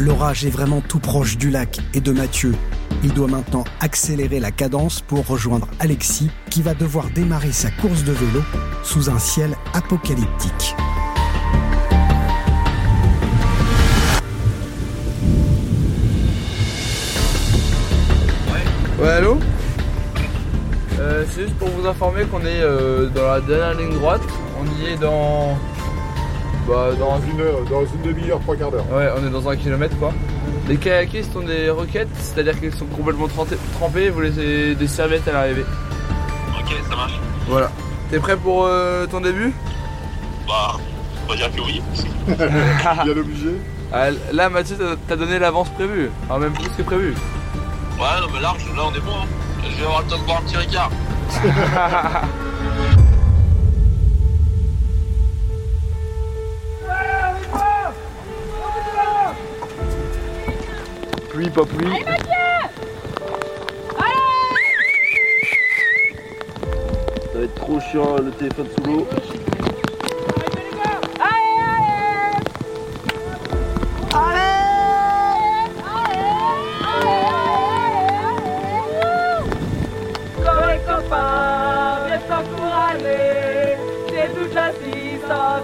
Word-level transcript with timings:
L'orage 0.00 0.46
est 0.46 0.50
vraiment 0.50 0.80
tout 0.80 0.98
proche 0.98 1.36
du 1.36 1.50
lac 1.50 1.78
et 1.92 2.00
de 2.00 2.10
Mathieu. 2.10 2.54
Il 3.04 3.12
doit 3.12 3.28
maintenant 3.28 3.64
accélérer 3.80 4.40
la 4.40 4.50
cadence 4.50 5.02
pour 5.02 5.26
rejoindre 5.26 5.68
Alexis 5.78 6.30
qui 6.48 6.62
va 6.62 6.72
devoir 6.72 7.10
démarrer 7.10 7.52
sa 7.52 7.70
course 7.70 8.02
de 8.04 8.12
vélo 8.12 8.42
sous 8.82 9.10
un 9.10 9.18
ciel 9.18 9.54
apocalyptique. 9.74 10.74
Ouais, 18.98 19.08
allô? 19.10 19.38
Euh, 20.98 21.26
C'est 21.30 21.42
juste 21.42 21.56
pour 21.56 21.68
vous 21.68 21.86
informer 21.86 22.24
qu'on 22.24 22.40
est 22.40 22.62
euh, 22.62 23.08
dans 23.08 23.28
la 23.28 23.40
dernière 23.42 23.74
ligne 23.74 23.98
droite. 23.98 24.22
On 24.58 24.82
y 24.82 24.94
est 24.94 24.96
dans. 24.96 25.58
Bah, 26.70 26.90
dans 26.96 27.20
une, 27.22 27.40
heure, 27.40 27.62
dans 27.68 27.84
une 27.84 28.02
demi-heure, 28.02 28.38
trois 28.38 28.54
quarts 28.54 28.70
d'heure. 28.70 28.86
Ouais, 28.92 29.08
on 29.20 29.26
est 29.26 29.30
dans 29.30 29.48
un 29.48 29.56
kilomètre 29.56 29.98
quoi. 29.98 30.12
Les 30.68 30.76
kayakistes 30.76 31.34
ont 31.34 31.42
des 31.42 31.68
roquettes, 31.68 32.14
c'est-à-dire 32.16 32.60
qu'ils 32.60 32.72
sont 32.72 32.86
complètement 32.86 33.26
trempés, 33.74 34.08
vous 34.08 34.20
laissez 34.20 34.76
des 34.76 34.86
serviettes 34.86 35.26
à 35.26 35.32
l'arrivée. 35.32 35.64
Ok, 36.60 36.72
ça 36.88 36.94
marche. 36.94 37.18
Voilà. 37.48 37.72
T'es 38.08 38.20
prêt 38.20 38.36
pour 38.36 38.66
euh, 38.66 39.04
ton 39.08 39.20
début? 39.20 39.52
Bah, 40.46 40.76
on 41.26 41.30
va 41.30 41.36
dire 41.36 41.50
que 41.52 41.60
oui. 41.60 41.82
Bien 42.28 43.16
obligé. 43.18 43.50
Ah, 43.92 44.10
là, 44.32 44.48
Mathieu, 44.48 44.76
t'as 45.08 45.16
donné 45.16 45.40
l'avance 45.40 45.70
prévue. 45.70 46.08
Enfin, 46.28 46.38
même 46.38 46.52
plus 46.52 46.68
que 46.68 46.82
prévu. 46.82 47.14
Ouais, 47.98 48.20
non, 48.20 48.28
mais 48.32 48.40
large, 48.40 48.64
là, 48.76 48.82
on 48.86 48.94
est 48.94 49.00
bon. 49.00 49.10
Hein. 49.10 49.26
Je 49.68 49.76
vais 49.76 49.86
avoir 49.86 50.02
le 50.02 50.06
temps 50.06 50.18
de 50.18 50.24
boire 50.24 50.38
un 50.38 50.42
petit 50.42 50.56
Ricard. 50.56 50.90
pluie, 61.40 61.50
pas 61.50 61.64
pluie. 61.64 61.86
Allez, 61.86 62.04
Mathieu 62.04 62.26
Ça 67.32 67.38
va 67.38 67.44
être 67.44 67.54
trop 67.54 67.80
chiant, 67.80 68.16
le 68.16 68.30
téléphone 68.32 68.66
sous 68.76 68.84
l'eau. 68.90 69.06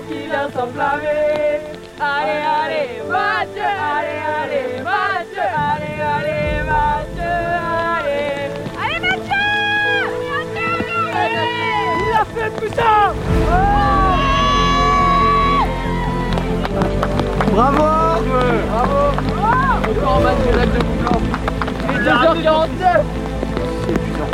qui 0.09 0.27
vient 0.27 0.49
s'enflammer. 0.51 1.61
Allez, 2.01 2.43
allez, 2.61 2.66
Bravo 17.53 17.87
Bravo 18.71 19.01
Encore 19.91 20.21
Mathieu, 20.21 20.53
lac 20.57 20.69
de. 20.73 20.79
Il 21.89 21.97
est 21.97 22.11
2h49 22.11 22.69
C'est 23.85 23.93
épuisant. 23.93 24.31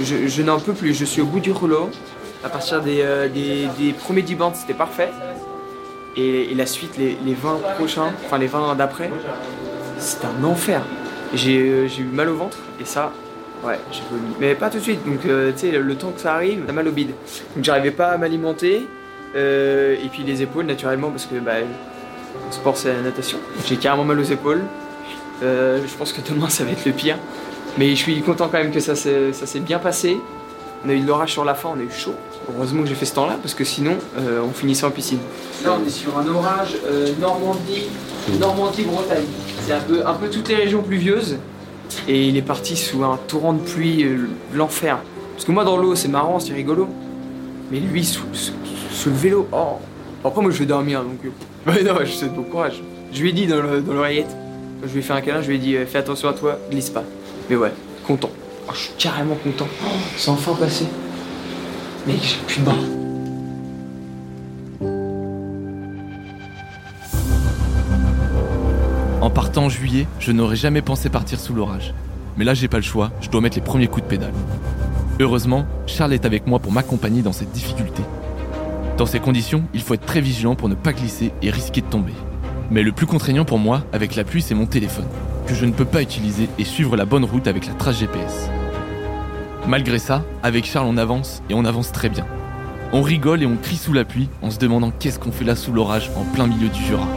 Je, 0.02 0.28
je 0.28 0.42
n'en 0.42 0.60
peux 0.60 0.74
plus. 0.74 0.94
Je 0.94 1.06
suis 1.06 1.22
au 1.22 1.26
bout 1.26 1.40
du 1.40 1.52
rouleau. 1.52 1.90
À 2.44 2.50
partir 2.50 2.82
des, 2.82 3.02
euh, 3.02 3.28
des, 3.28 3.68
des 3.78 3.94
premiers 3.94 4.24
10 4.24 4.36
bandes, 4.36 4.56
c'était 4.56 4.74
parfait. 4.74 5.10
Et, 6.18 6.52
et 6.52 6.56
la 6.56 6.66
suite, 6.66 6.98
les, 6.98 7.18
les 7.24 7.34
20 7.34 7.60
prochains, 7.78 8.12
enfin 8.26 8.38
les 8.38 8.48
20 8.48 8.76
d'après, 8.76 9.12
c'était 9.98 10.26
un 10.28 10.44
enfer. 10.44 10.82
J'ai 11.34 11.60
euh, 11.60 11.88
j'ai 11.88 12.02
eu 12.02 12.06
mal 12.12 12.28
au 12.30 12.36
ventre 12.36 12.58
et 12.82 12.86
ça, 12.86 13.14
ouais, 13.64 13.80
j'ai 13.92 14.02
vomi. 14.10 14.34
Mais 14.40 14.56
pas 14.56 14.70
tout 14.70 14.80
de 14.80 14.84
suite, 14.84 15.06
donc 15.06 15.26
euh, 15.26 15.52
tu 15.54 15.60
sais, 15.60 15.72
le 15.72 15.96
temps 15.96 16.12
que 16.12 16.20
ça 16.20 16.34
arrive, 16.34 16.64
t'as 16.68 16.74
mal 16.74 16.88
au 16.88 16.92
bide. 16.92 17.12
Donc 17.56 17.64
j'arrivais 17.64 17.92
pas 17.92 18.08
à 18.10 18.18
m'alimenter. 18.18 18.88
euh, 19.36 19.96
et 20.04 20.10
puis 20.10 20.24
les 20.24 20.42
épaules, 20.42 20.66
naturellement, 20.66 21.10
parce 21.12 21.26
que 21.28 21.36
bah, 21.36 21.60
le 21.62 22.52
sport 22.52 22.76
c'est 22.76 22.92
la 22.94 23.02
natation. 23.02 23.38
J'ai 23.66 23.78
carrément 23.78 24.04
mal 24.04 24.20
aux 24.20 24.24
épaules. 24.24 24.64
Je 25.42 25.96
pense 25.98 26.12
que 26.12 26.20
demain 26.28 26.50
ça 26.58 26.64
va 26.66 26.72
être 26.72 26.86
le 26.86 26.92
pire. 26.92 27.18
Mais 27.78 27.90
je 27.92 27.96
suis 28.02 28.22
content 28.22 28.48
quand 28.52 28.58
même 28.58 28.72
que 28.72 28.80
ça 28.80 28.96
s'est 28.96 29.60
bien 29.60 29.80
passé. 29.80 30.18
On 30.86 30.90
a 30.90 30.94
eu 30.94 31.00
de 31.00 31.08
l'orage 31.08 31.32
sur 31.34 31.46
la 31.46 31.54
fin, 31.54 31.70
on 31.76 31.80
a 31.80 31.84
eu 31.84 31.92
chaud. 31.92 32.14
Heureusement 32.56 32.82
que 32.82 32.90
j'ai 32.90 32.96
fait 32.96 33.06
ce 33.06 33.14
temps-là 33.14 33.38
parce 33.42 33.54
que 33.54 33.64
sinon 33.64 33.94
euh, 34.18 34.42
on 34.44 34.52
finissait 34.52 34.86
en 34.86 34.90
piscine. 34.92 35.20
Là 35.64 35.78
on 35.82 35.86
est 35.86 35.92
sur 35.92 36.18
un 36.18 36.28
orage 36.28 36.76
euh, 36.88 37.10
Normandie, 37.20 37.84
Normandie-Bretagne. 38.40 39.24
C'est 39.66 39.74
un 39.74 40.14
peu, 40.14 40.28
toutes 40.30 40.50
les 40.50 40.56
régions 40.56 40.82
pluvieuses. 40.82 41.38
Et 42.08 42.28
il 42.28 42.38
est 42.38 42.42
parti 42.42 42.76
sous 42.76 43.04
un 43.04 43.20
torrent 43.28 43.54
de 43.54 43.60
pluie, 43.60 44.04
euh, 44.04 44.28
l'enfer. 44.54 44.98
Parce 45.36 45.46
que 45.46 45.52
moi 45.52 45.64
dans 45.64 45.78
l'eau 45.78 45.94
c'est 45.96 46.08
marrant, 46.08 46.40
c'est 46.40 46.54
rigolo. 46.54 46.88
Mais 47.72 47.80
lui 47.80 48.04
sous, 48.04 48.24
le 49.06 49.12
vélo, 49.12 49.48
oh. 49.52 49.78
Après 50.26 50.42
moi 50.42 50.52
je 50.52 50.60
vais 50.60 50.66
dormir 50.66 51.04
donc. 51.04 51.20
Ouais 51.68 51.84
non, 51.84 51.94
je 52.04 52.06
souhaite 52.10 52.34
bon 52.34 52.42
courage. 52.44 52.82
Je 53.14 53.22
lui 53.22 53.30
ai 53.30 53.34
dit 53.34 53.46
dans 53.46 53.62
le- 53.62 53.82
dans 53.82 53.94
l'oreillette, 53.94 54.36
je 54.84 54.92
lui 54.92 55.00
ai 55.00 55.02
fait 55.04 55.14
un 55.14 55.22
câlin, 55.22 55.42
je 55.44 55.48
lui 55.50 55.56
ai 55.58 55.60
dit 55.60 55.76
fais 55.86 56.00
attention 56.00 56.28
à 56.30 56.34
toi, 56.34 56.58
glisse 56.72 56.90
pas. 56.90 57.04
Mais 57.50 57.56
ouais, 57.56 57.74
content. 58.06 58.30
Oh, 58.68 58.72
je 58.74 58.80
suis 58.80 58.94
carrément 58.98 59.36
content. 59.36 59.68
C'est 60.18 60.30
enfin 60.30 60.54
passé. 60.54 60.86
Mec, 62.08 62.18
j'ai 62.22 62.38
plus 62.48 62.62
de. 62.62 62.72
En 69.22 69.30
partant 69.30 69.66
en 69.66 69.70
juillet, 69.70 70.08
je 70.20 70.32
n'aurais 70.32 70.56
jamais 70.56 70.82
pensé 70.82 71.10
partir 71.10 71.40
sous 71.40 71.54
l'orage. 71.54 71.94
Mais 72.38 72.46
là, 72.46 72.54
j'ai 72.54 72.68
pas 72.68 72.78
le 72.78 72.84
choix, 72.84 73.12
je 73.22 73.30
dois 73.30 73.42
mettre 73.42 73.58
les 73.58 73.62
premiers 73.62 73.88
coups 73.88 74.04
de 74.04 74.10
pédale. 74.10 74.34
Heureusement, 75.20 75.68
Charles 75.86 76.14
est 76.14 76.26
avec 76.26 76.48
moi 76.48 76.58
pour 76.58 76.72
m'accompagner 76.72 77.22
dans 77.22 77.34
cette 77.34 77.52
difficulté. 77.52 78.02
Dans 78.98 79.06
ces 79.06 79.20
conditions, 79.20 79.64
il 79.74 79.82
faut 79.82 79.94
être 79.94 80.06
très 80.06 80.22
vigilant 80.22 80.56
pour 80.56 80.70
ne 80.70 80.76
pas 80.76 80.94
glisser 80.94 81.32
et 81.44 81.52
risquer 81.52 81.82
de 81.82 81.86
tomber. 81.86 82.14
Mais 82.72 82.82
le 82.82 82.92
plus 82.92 83.06
contraignant 83.06 83.46
pour 83.46 83.60
moi, 83.60 83.84
avec 83.94 84.16
la 84.16 84.24
pluie, 84.24 84.42
c'est 84.42 84.56
mon 84.56 84.66
téléphone, 84.66 85.08
que 85.48 85.54
je 85.54 85.66
ne 85.66 85.72
peux 85.72 85.86
pas 85.86 86.02
utiliser 86.02 86.50
et 86.58 86.64
suivre 86.64 86.96
la 86.96 87.06
bonne 87.06 87.26
route 87.26 87.48
avec 87.48 87.68
la 87.68 87.74
trace 87.74 88.00
GPS. 88.00 88.50
Malgré 89.68 90.00
ça, 90.00 90.24
avec 90.44 90.66
Charles, 90.66 90.88
on 90.88 90.98
avance 90.98 91.42
et 91.50 91.54
on 91.54 91.66
avance 91.66 91.92
très 91.92 92.10
bien. 92.10 92.26
On 92.94 93.02
rigole 93.02 93.42
et 93.42 93.46
on 93.46 93.56
crie 93.56 93.78
sous 93.78 93.94
la 93.94 94.04
pluie 94.04 94.30
en 94.42 94.52
se 94.52 94.60
demandant 94.60 94.92
qu'est-ce 94.92 95.20
qu'on 95.20 95.32
fait 95.32 95.46
là 95.46 95.56
sous 95.56 95.72
l'orage 95.72 96.12
en 96.16 96.24
plein 96.24 96.48
milieu 96.48 96.68
du 96.68 96.84
Jura. 96.84 97.08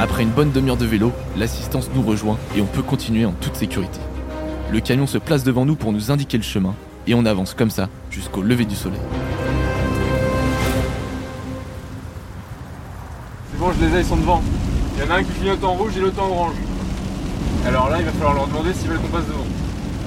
Après 0.00 0.22
une 0.22 0.30
bonne 0.30 0.52
demi-heure 0.52 0.76
de 0.76 0.86
vélo, 0.86 1.12
l'assistance 1.36 1.90
nous 1.94 2.02
rejoint 2.02 2.38
et 2.56 2.60
on 2.60 2.66
peut 2.66 2.82
continuer 2.82 3.24
en 3.24 3.32
toute 3.32 3.56
sécurité. 3.56 3.98
Le 4.70 4.80
camion 4.80 5.06
se 5.06 5.18
place 5.18 5.42
devant 5.42 5.64
nous 5.64 5.74
pour 5.76 5.92
nous 5.92 6.10
indiquer 6.10 6.36
le 6.36 6.44
chemin 6.44 6.74
et 7.06 7.14
on 7.14 7.24
avance 7.24 7.54
comme 7.54 7.70
ça 7.70 7.88
jusqu'au 8.10 8.42
lever 8.42 8.64
du 8.64 8.76
soleil. 8.76 9.00
Bon, 13.58 13.72
je 13.72 13.84
les 13.84 13.96
ai, 13.96 14.00
ils 14.00 14.06
sont 14.06 14.16
devant. 14.16 14.42
Il 14.96 15.04
y 15.04 15.08
en 15.08 15.14
a 15.14 15.18
un 15.18 15.22
qui 15.22 15.32
clignote 15.32 15.62
en 15.64 15.74
rouge 15.74 15.96
et 15.96 16.00
l'autre 16.00 16.22
en 16.22 16.30
orange. 16.30 16.54
Alors 17.66 17.88
là, 17.88 17.98
il 17.98 18.04
va 18.04 18.12
falloir 18.12 18.34
leur 18.34 18.46
demander 18.46 18.72
s'ils 18.72 18.88
veulent 18.88 18.98
qu'on 18.98 19.08
passe 19.08 19.26
devant. 19.26 19.44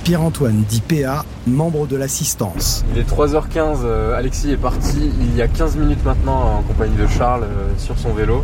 Pierre-Antoine 0.03 0.63
dit 0.67 0.81
PA, 0.81 1.25
membre 1.45 1.85
de 1.85 1.95
l'assistance. 1.95 2.83
Il 2.93 2.99
est 2.99 3.09
3h15, 3.09 3.81
euh, 3.83 4.17
Alexis 4.17 4.51
est 4.51 4.57
parti 4.57 5.11
il 5.19 5.35
y 5.35 5.41
a 5.43 5.47
15 5.47 5.77
minutes 5.77 6.03
maintenant 6.03 6.57
en 6.57 6.61
compagnie 6.63 6.95
de 6.95 7.05
Charles 7.05 7.43
euh, 7.43 7.69
sur 7.77 7.97
son 7.99 8.11
vélo. 8.13 8.43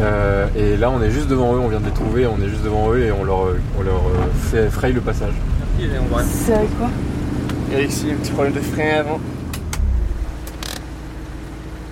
Euh, 0.00 0.48
et 0.56 0.76
là 0.76 0.90
on 0.90 1.00
est 1.00 1.10
juste 1.10 1.28
devant 1.28 1.54
eux, 1.54 1.60
on 1.60 1.68
vient 1.68 1.80
de 1.80 1.86
les 1.86 1.92
trouver, 1.92 2.26
on 2.26 2.42
est 2.42 2.48
juste 2.48 2.64
devant 2.64 2.92
eux 2.92 3.04
et 3.04 3.12
on 3.12 3.24
leur, 3.24 3.46
on 3.78 3.82
leur 3.82 4.02
fait 4.50 4.68
fraye 4.68 4.92
le 4.92 5.00
passage. 5.00 5.32
C'est 6.44 6.54
avec 6.54 6.76
quoi? 6.76 6.88
Alexis, 7.72 8.10
un 8.10 8.16
petit 8.16 8.32
problème 8.32 8.54
de 8.54 8.60
frein 8.60 9.00
avant. 9.00 9.20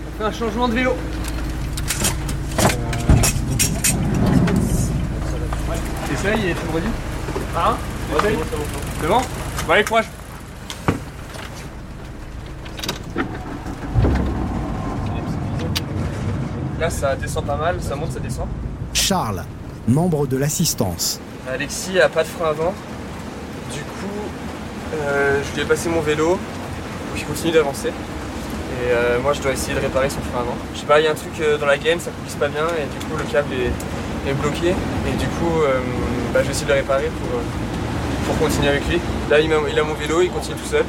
On 0.08 0.18
fait 0.18 0.24
un 0.24 0.32
changement 0.32 0.68
de 0.68 0.74
vélo. 0.74 0.90
Essaye, 6.12 6.40
il 6.44 6.50
est 6.50 6.54
tout 6.54 6.66
produit 6.66 6.90
Hein 7.56 7.76
Essaye 8.18 8.36
C'est 9.00 9.08
bon 9.08 9.20
Bon 9.66 9.72
allez, 9.72 9.84
courage 9.84 10.06
là, 16.84 16.90
ça 16.90 17.16
descend 17.16 17.44
pas 17.46 17.56
mal, 17.56 17.76
ça 17.80 17.96
monte, 17.96 18.12
ça 18.12 18.20
descend. 18.20 18.46
Charles, 18.92 19.44
membre 19.88 20.26
de 20.26 20.36
l'assistance. 20.36 21.20
Alexis 21.50 21.98
a 21.98 22.08
pas 22.08 22.22
de 22.22 22.28
frein 22.28 22.50
avant. 22.50 22.74
Du 23.72 23.80
coup, 23.80 24.20
euh, 24.94 25.40
je 25.42 25.54
lui 25.54 25.62
ai 25.62 25.64
passé 25.64 25.88
mon 25.88 26.00
vélo 26.00 26.38
pour 27.08 27.16
qu'il 27.16 27.26
continue 27.26 27.52
d'avancer. 27.52 27.88
Et 27.88 28.90
euh, 28.90 29.20
moi, 29.20 29.32
je 29.32 29.40
dois 29.40 29.52
essayer 29.52 29.74
de 29.74 29.80
réparer 29.80 30.10
son 30.10 30.20
frein 30.20 30.40
avant. 30.40 30.56
Je 30.74 30.80
sais 30.80 30.86
pas, 30.86 31.00
il 31.00 31.04
y 31.04 31.06
a 31.06 31.12
un 31.12 31.14
truc 31.14 31.32
euh, 31.40 31.56
dans 31.58 31.66
la 31.66 31.78
gaine, 31.78 32.00
ça 32.00 32.10
coulisse 32.10 32.34
pas 32.34 32.48
bien 32.48 32.66
et 32.78 32.86
du 32.98 33.06
coup, 33.06 33.16
le 33.16 33.24
câble 33.24 33.48
est, 33.54 34.30
est 34.30 34.34
bloqué. 34.34 34.74
Et 35.06 35.12
du 35.16 35.26
coup, 35.26 35.62
euh, 35.62 35.80
bah, 36.32 36.40
je 36.40 36.46
vais 36.46 36.50
essayer 36.50 36.66
de 36.66 36.72
le 36.72 36.78
réparer 36.78 37.10
pour, 37.20 37.38
euh, 37.38 37.42
pour 38.26 38.38
continuer 38.38 38.68
avec 38.68 38.88
lui. 38.88 39.00
Là, 39.30 39.40
il 39.40 39.52
a, 39.52 39.56
il 39.70 39.78
a 39.78 39.84
mon 39.84 39.94
vélo, 39.94 40.22
il 40.22 40.30
continue 40.30 40.56
tout 40.56 40.68
seul. 40.68 40.84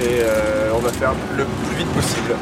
Et 0.00 0.20
euh, 0.22 0.72
on 0.74 0.78
va 0.78 0.90
faire 0.90 1.12
le 1.36 1.44
plus 1.44 1.76
vite 1.76 1.92
possible. 1.92 2.34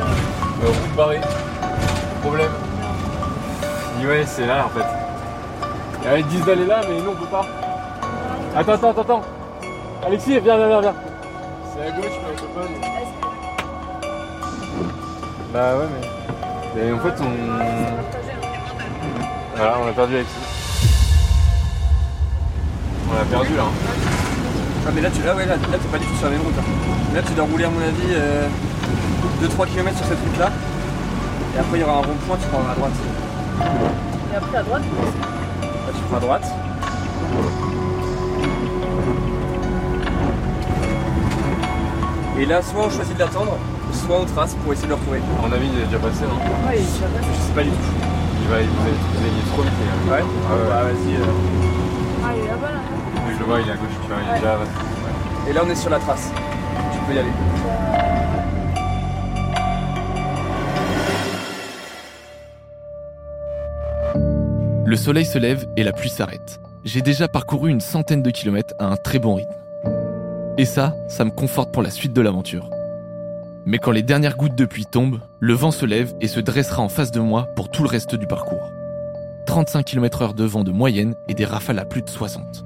Euh, 0.00 0.66
route 0.66 0.96
barrée. 0.96 1.20
Problème. 2.22 2.50
Il 3.94 4.00
dit, 4.00 4.06
ouais, 4.06 4.24
c'est 4.26 4.46
là 4.46 4.66
en 4.66 4.68
fait. 4.68 6.14
Et 6.16 6.20
ils 6.20 6.26
disent 6.26 6.44
d'aller 6.44 6.64
là, 6.66 6.80
mais 6.88 7.00
nous 7.00 7.10
on 7.10 7.14
peut 7.14 7.30
pas. 7.30 7.46
Attends, 8.56 8.72
attends, 8.72 8.90
attends, 8.90 9.00
attends. 9.02 9.22
Alexis, 10.06 10.38
viens, 10.40 10.56
viens, 10.56 10.68
viens, 10.68 10.80
viens. 10.80 10.94
C'est 11.74 11.86
à 11.86 11.90
gauche, 11.90 12.06
mais 12.06 12.32
on 12.32 12.60
peut 12.60 12.60
pas. 12.60 12.97
Bah 15.52 15.76
ouais, 15.76 15.86
mais. 15.92 16.06
Mais 16.74 16.92
en 16.92 16.98
fait, 16.98 17.14
on. 17.20 17.30
Voilà, 19.56 19.76
on 19.82 19.88
a 19.88 19.92
perdu 19.92 20.14
Alexis. 20.16 20.34
On 23.10 23.14
l'a 23.14 23.24
perdu 23.24 23.56
là. 23.56 23.64
Ah 24.86 24.90
mais 24.94 25.00
là 25.00 25.10
tu 25.10 25.22
là 25.22 25.34
ouais 25.34 25.44
là, 25.44 25.56
là 25.56 25.78
t'es 25.82 25.88
pas 25.88 25.98
du 25.98 26.06
tout 26.06 26.14
sur 26.14 26.26
la 26.26 26.30
même 26.30 26.42
route 26.42 26.56
là. 26.56 26.62
Là 27.14 27.22
tu 27.26 27.32
dois 27.32 27.44
rouler 27.44 27.64
à 27.64 27.70
mon 27.70 27.80
avis 27.80 28.14
2-3 29.42 29.66
km 29.66 29.96
sur 29.96 30.06
cette 30.06 30.18
route 30.18 30.38
là. 30.38 30.50
Et 31.54 31.58
après 31.58 31.78
il 31.78 31.80
y 31.80 31.84
aura 31.84 31.94
un 31.94 32.02
rond 32.02 32.14
point, 32.26 32.36
tu 32.40 32.46
prends 32.48 32.60
à 32.60 32.74
droite. 32.74 32.92
Et 34.32 34.36
après 34.36 34.58
à 34.58 34.62
droite, 34.62 34.82
Là 35.62 35.92
tu 35.94 36.00
prends 36.08 36.16
à 36.16 36.20
droite. 36.20 36.46
Et 42.38 42.46
là 42.46 42.62
soit 42.62 42.84
on 42.86 42.90
choisit 42.90 43.14
de 43.14 43.20
l'attendre, 43.20 43.58
soit 43.98 44.20
on 44.20 44.24
trace 44.24 44.54
pour 44.62 44.72
essayer 44.72 44.86
de 44.86 44.92
le 44.94 44.98
retrouver. 44.98 45.18
À 45.18 45.46
mon 45.46 45.52
avis, 45.52 45.68
il 45.72 45.78
est 45.82 45.86
déjà 45.86 45.98
passé, 45.98 46.22
non 46.24 46.38
ouais, 46.68 46.78
il 46.78 46.82
est 46.82 46.92
déjà 46.94 47.06
passé. 47.10 47.28
Je 47.34 47.40
sais 47.46 47.54
pas 47.54 47.62
du 47.64 47.70
tout. 47.70 47.94
Il 48.42 48.48
va, 48.48 48.60
il 48.62 48.66
va- 48.68 48.72
il 48.88 49.38
est 49.38 49.48
trop 49.52 49.62
vite, 49.62 49.72
les 49.78 49.86
gars. 49.86 50.16
Ouais, 50.16 50.22
Ah 50.22 50.54
ouais. 50.54 50.68
Bah 50.68 50.82
vas-y. 50.88 51.14
euh. 51.16 51.24
Ah, 52.24 52.30
il 52.36 52.44
est 52.44 52.48
là-bas 52.48 52.72
là. 52.72 52.80
Oui, 53.26 53.32
je 53.34 53.38
le 53.40 53.44
vois, 53.44 53.60
il 53.60 53.68
est 53.68 53.72
à 53.72 53.76
gauche, 53.76 53.96
tu 54.02 54.08
vois, 54.08 54.16
il 54.22 54.28
est 54.28 54.32
Ouais. 54.32 54.38
déjà 54.40 54.56
passé. 54.56 55.50
Et 55.50 55.52
là 55.52 55.60
on 55.66 55.70
est 55.70 55.74
sur 55.74 55.90
la 55.90 55.98
trace. 55.98 56.30
Tu 56.92 56.98
peux 57.06 57.14
y 57.14 57.18
aller. 57.18 57.32
Le 64.84 64.96
soleil 64.96 65.24
se 65.26 65.38
lève 65.38 65.66
et 65.76 65.82
la 65.84 65.92
pluie 65.92 66.08
s'arrête. 66.08 66.60
J'ai 66.84 67.02
déjà 67.02 67.28
parcouru 67.28 67.70
une 67.70 67.80
centaine 67.80 68.22
de 68.22 68.30
kilomètres 68.30 68.74
à 68.78 68.86
un 68.86 68.96
très 68.96 69.18
bon 69.18 69.34
rythme. 69.34 69.50
Et 70.56 70.64
ça, 70.64 70.94
ça 71.08 71.24
me 71.24 71.30
conforte 71.30 71.72
pour 71.72 71.82
la 71.82 71.90
suite 71.90 72.12
de 72.12 72.20
l'aventure. 72.20 72.70
Mais 73.68 73.76
quand 73.78 73.90
les 73.90 74.02
dernières 74.02 74.38
gouttes 74.38 74.54
de 74.54 74.64
pluie 74.64 74.86
tombent, 74.86 75.20
le 75.40 75.52
vent 75.52 75.72
se 75.72 75.84
lève 75.84 76.14
et 76.22 76.26
se 76.26 76.40
dressera 76.40 76.80
en 76.80 76.88
face 76.88 77.10
de 77.10 77.20
moi 77.20 77.48
pour 77.54 77.70
tout 77.70 77.82
le 77.82 77.88
reste 77.90 78.14
du 78.14 78.26
parcours. 78.26 78.72
35 79.44 79.84
km 79.84 80.22
heure 80.22 80.32
de 80.32 80.44
vent 80.44 80.64
de 80.64 80.70
moyenne 80.70 81.14
et 81.28 81.34
des 81.34 81.44
rafales 81.44 81.78
à 81.78 81.84
plus 81.84 82.00
de 82.00 82.08
60. 82.08 82.64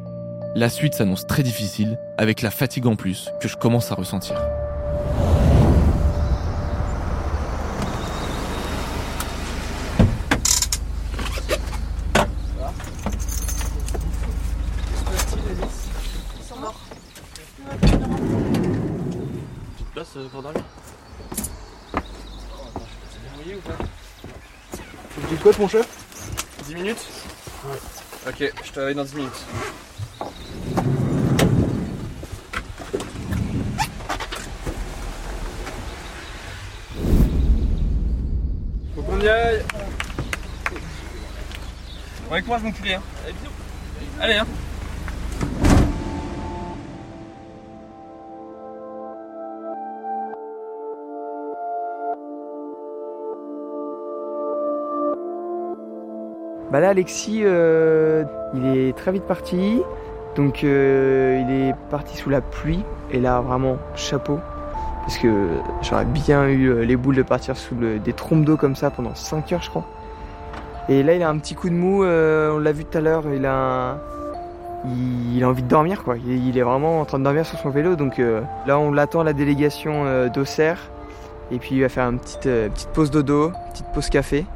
La 0.54 0.68
suite 0.68 0.94
s'annonce 0.94 1.26
très 1.26 1.42
difficile, 1.42 1.98
avec 2.18 2.40
la 2.40 2.52
fatigue 2.52 2.86
en 2.86 2.94
plus 2.94 3.32
que 3.40 3.48
je 3.48 3.56
commence 3.56 3.90
à 3.90 3.96
ressentir. 3.96 4.36
Quoi 25.52 25.64
mon 25.64 25.68
chef 25.68 25.86
10 26.66 26.74
minutes 26.76 27.06
Ouais. 27.66 27.76
Ok, 28.26 28.52
je 28.64 28.70
te 28.70 28.80
réveille 28.80 28.94
dans 28.94 29.04
10 29.04 29.16
minutes. 29.16 29.32
Faut 38.94 39.02
qu'on 39.02 39.20
y 39.20 39.28
aille 39.28 39.62
Ouais, 42.30 42.40
courage 42.40 42.62
mon 42.62 42.72
poulet 42.72 42.94
hein. 42.94 43.02
Allez, 43.22 43.34
bisous. 43.34 43.52
Allez 44.20 44.34
hein 44.36 44.46
Bah 56.72 56.80
là, 56.80 56.88
Alexis, 56.88 57.42
euh, 57.44 58.24
il 58.54 58.64
est 58.64 58.96
très 58.96 59.12
vite 59.12 59.24
parti. 59.24 59.82
Donc, 60.36 60.64
euh, 60.64 61.44
il 61.46 61.54
est 61.54 61.74
parti 61.90 62.16
sous 62.16 62.30
la 62.30 62.40
pluie. 62.40 62.82
Et 63.10 63.20
là, 63.20 63.42
vraiment, 63.42 63.76
chapeau. 63.94 64.38
Parce 65.02 65.18
que 65.18 65.28
j'aurais 65.82 66.06
bien 66.06 66.48
eu 66.48 66.68
euh, 66.70 66.84
les 66.86 66.96
boules 66.96 67.16
de 67.16 67.22
partir 67.22 67.58
sous 67.58 67.74
des 67.74 68.12
trompes 68.14 68.46
d'eau 68.46 68.56
comme 68.56 68.74
ça 68.74 68.88
pendant 68.88 69.14
5 69.14 69.52
heures, 69.52 69.60
je 69.60 69.68
crois. 69.68 69.84
Et 70.88 71.02
là, 71.02 71.14
il 71.14 71.22
a 71.22 71.28
un 71.28 71.36
petit 71.36 71.54
coup 71.54 71.68
de 71.68 71.74
mou. 71.74 72.04
on 72.04 72.58
l'a 72.58 72.72
vu 72.72 72.86
tout 72.86 72.96
à 72.96 73.02
l'heure. 73.02 73.24
Il 73.34 73.44
a 73.44 73.98
il, 74.86 75.44
a 75.44 75.48
envie 75.50 75.62
de 75.62 75.68
dormir, 75.68 76.02
quoi. 76.02 76.16
Il, 76.16 76.56
est 76.56 76.62
vraiment 76.62 77.02
en 77.02 77.04
train 77.04 77.18
de 77.18 77.24
dormir 77.24 77.44
sur 77.44 77.58
son 77.58 77.68
vélo. 77.68 77.96
Donc 77.96 78.18
là, 78.66 78.78
on 78.78 78.92
l'attend 78.92 79.20
à 79.20 79.24
la 79.24 79.34
délégation 79.34 80.26
d'Auxerre. 80.28 80.78
Et 81.50 81.58
puis, 81.58 81.74
il 81.74 81.82
va 81.82 81.90
faire 81.90 82.08
une 82.08 82.18
petite, 82.18 82.44
petite 82.44 82.88
pause 82.94 83.10
dodo, 83.10 83.52
petite 83.72 83.86
pause 83.92 84.08
café 84.08 84.46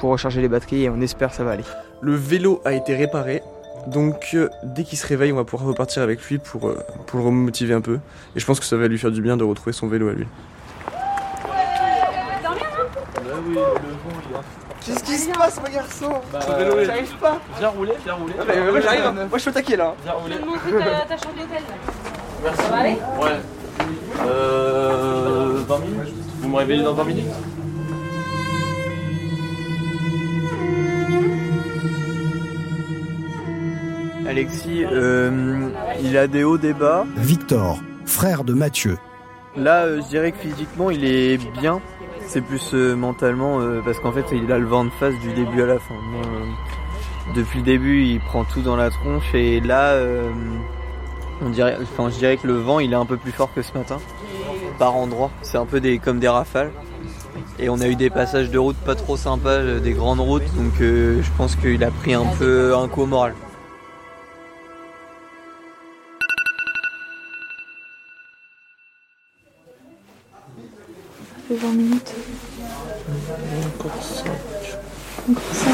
pour 0.00 0.10
recharger 0.10 0.40
les 0.40 0.48
batteries 0.48 0.84
et 0.84 0.90
on 0.90 1.00
espère 1.00 1.28
que 1.30 1.36
ça 1.36 1.44
va 1.44 1.52
aller. 1.52 1.64
Le 2.00 2.14
vélo 2.14 2.60
a 2.64 2.72
été 2.72 2.96
réparé, 2.96 3.42
donc 3.86 4.30
euh, 4.34 4.48
dès 4.64 4.82
qu'il 4.82 4.98
se 4.98 5.06
réveille, 5.06 5.30
on 5.32 5.36
va 5.36 5.44
pouvoir 5.44 5.68
repartir 5.68 6.02
avec 6.02 6.20
lui 6.22 6.38
pour, 6.38 6.68
euh, 6.68 6.78
pour 7.06 7.20
le 7.20 7.26
remotiver 7.26 7.74
un 7.74 7.82
peu. 7.82 7.98
Et 8.34 8.40
je 8.40 8.46
pense 8.46 8.58
que 8.58 8.66
ça 8.66 8.76
va 8.76 8.88
lui 8.88 8.98
faire 8.98 9.10
du 9.10 9.20
bien 9.20 9.36
de 9.36 9.44
retrouver 9.44 9.72
son 9.72 9.86
vélo 9.88 10.08
à 10.08 10.12
lui. 10.12 10.26
Qu'est-ce 14.84 15.04
qui 15.04 15.12
se 15.18 15.30
passe, 15.30 15.60
mon 15.60 15.72
garçon? 15.72 16.10
Bah, 16.32 16.40
J'arrive 16.84 17.14
pas 17.20 17.38
Viens 17.58 17.68
rouler, 17.68 17.92
viens 18.02 18.14
rouler. 18.14 18.34
Ah, 18.40 18.44
mais 18.48 18.70
Moi 18.70 18.80
j'arrive, 18.80 19.04
hein. 19.06 19.14
moi 19.14 19.28
je 19.34 19.38
suis 19.38 19.50
au 19.50 19.52
taquet 19.52 19.76
là. 19.76 19.94
Viens 20.02 20.12
rouler. 20.14 20.34
Je 20.34 20.38
vais 20.38 20.44
te 20.44 20.48
montrer 20.48 20.90
ta, 20.90 21.16
ta 21.16 21.22
chambre 21.22 21.34
d'hôtel. 21.36 21.62
Merci. 22.42 22.62
Ça 22.62 22.68
va 22.70 22.76
aller? 22.78 22.96
Ouais. 23.20 23.40
Euh. 24.26 25.58
20 25.68 25.78
minutes? 25.80 26.14
Vous 26.40 26.48
me 26.48 26.56
réveillez 26.56 26.82
dans 26.82 26.94
20 26.94 27.04
minutes? 27.04 27.26
Alexis, 34.30 34.84
euh, 34.84 35.70
il 36.04 36.16
a 36.16 36.28
des 36.28 36.44
hauts, 36.44 36.56
des 36.56 36.72
bas. 36.72 37.04
Victor, 37.16 37.80
frère 38.06 38.44
de 38.44 38.54
Mathieu. 38.54 38.96
Là, 39.56 39.86
euh, 39.86 40.00
je 40.00 40.06
dirais 40.06 40.30
que 40.30 40.38
physiquement, 40.38 40.88
il 40.90 41.04
est 41.04 41.36
bien. 41.58 41.80
C'est 42.28 42.40
plus 42.40 42.70
euh, 42.74 42.94
mentalement, 42.94 43.58
parce 43.84 43.98
qu'en 43.98 44.12
fait, 44.12 44.24
il 44.30 44.52
a 44.52 44.58
le 44.58 44.66
vent 44.66 44.84
de 44.84 44.90
face 44.90 45.18
du 45.18 45.32
début 45.32 45.62
à 45.62 45.66
la 45.66 45.80
fin. 45.80 45.96
Depuis 47.34 47.58
le 47.58 47.64
début, 47.64 48.04
il 48.04 48.20
prend 48.20 48.44
tout 48.44 48.60
dans 48.60 48.76
la 48.76 48.90
tronche. 48.90 49.34
Et 49.34 49.58
là, 49.60 50.00
on 51.44 51.48
dirait, 51.48 51.76
enfin, 51.82 52.08
je 52.08 52.18
dirais 52.18 52.36
que 52.36 52.46
le 52.46 52.54
vent, 52.54 52.78
il 52.78 52.92
est 52.92 52.96
un 52.96 53.06
peu 53.06 53.16
plus 53.16 53.32
fort 53.32 53.52
que 53.52 53.62
ce 53.62 53.76
matin. 53.76 53.98
Par 54.78 54.94
endroits. 54.94 55.32
C'est 55.42 55.58
un 55.58 55.66
peu 55.66 55.80
des, 55.80 55.98
comme 55.98 56.20
des 56.20 56.28
rafales. 56.28 56.70
Et 57.58 57.68
on 57.68 57.80
a 57.80 57.88
eu 57.88 57.96
des 57.96 58.10
passages 58.10 58.48
de 58.50 58.58
route 58.58 58.76
pas 58.76 58.94
trop 58.94 59.16
sympas, 59.16 59.80
des 59.82 59.92
grandes 59.92 60.20
routes. 60.20 60.54
Donc, 60.54 60.74
je 60.78 61.30
pense 61.36 61.56
qu'il 61.56 61.82
a 61.82 61.90
pris 61.90 62.14
un 62.14 62.26
peu 62.38 62.76
un 62.76 62.86
coup 62.86 63.02
au 63.02 63.06
moral. 63.06 63.34
Fait 71.50 71.56
20 71.56 71.72
minutes. 71.72 72.14
Encore 73.78 74.02
5. 74.02 74.26
Encore 75.30 75.42
5 75.52 75.70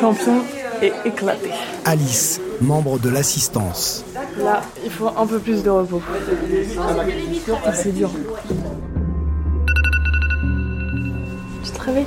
Champion 0.00 0.42
et 0.82 0.92
éclaté. 1.04 1.50
Alice, 1.84 2.40
membre 2.60 2.98
de 2.98 3.10
l'assistance. 3.10 4.04
Là, 4.38 4.62
il 4.84 4.90
faut 4.90 5.08
un 5.08 5.26
peu 5.26 5.38
plus 5.38 5.62
de 5.62 5.70
repos. 5.70 6.00
Ah, 7.66 7.72
c'est 7.72 7.92
dur. 7.92 8.10
Tu 11.64 11.70
te 11.70 11.82
réveilles 11.82 12.06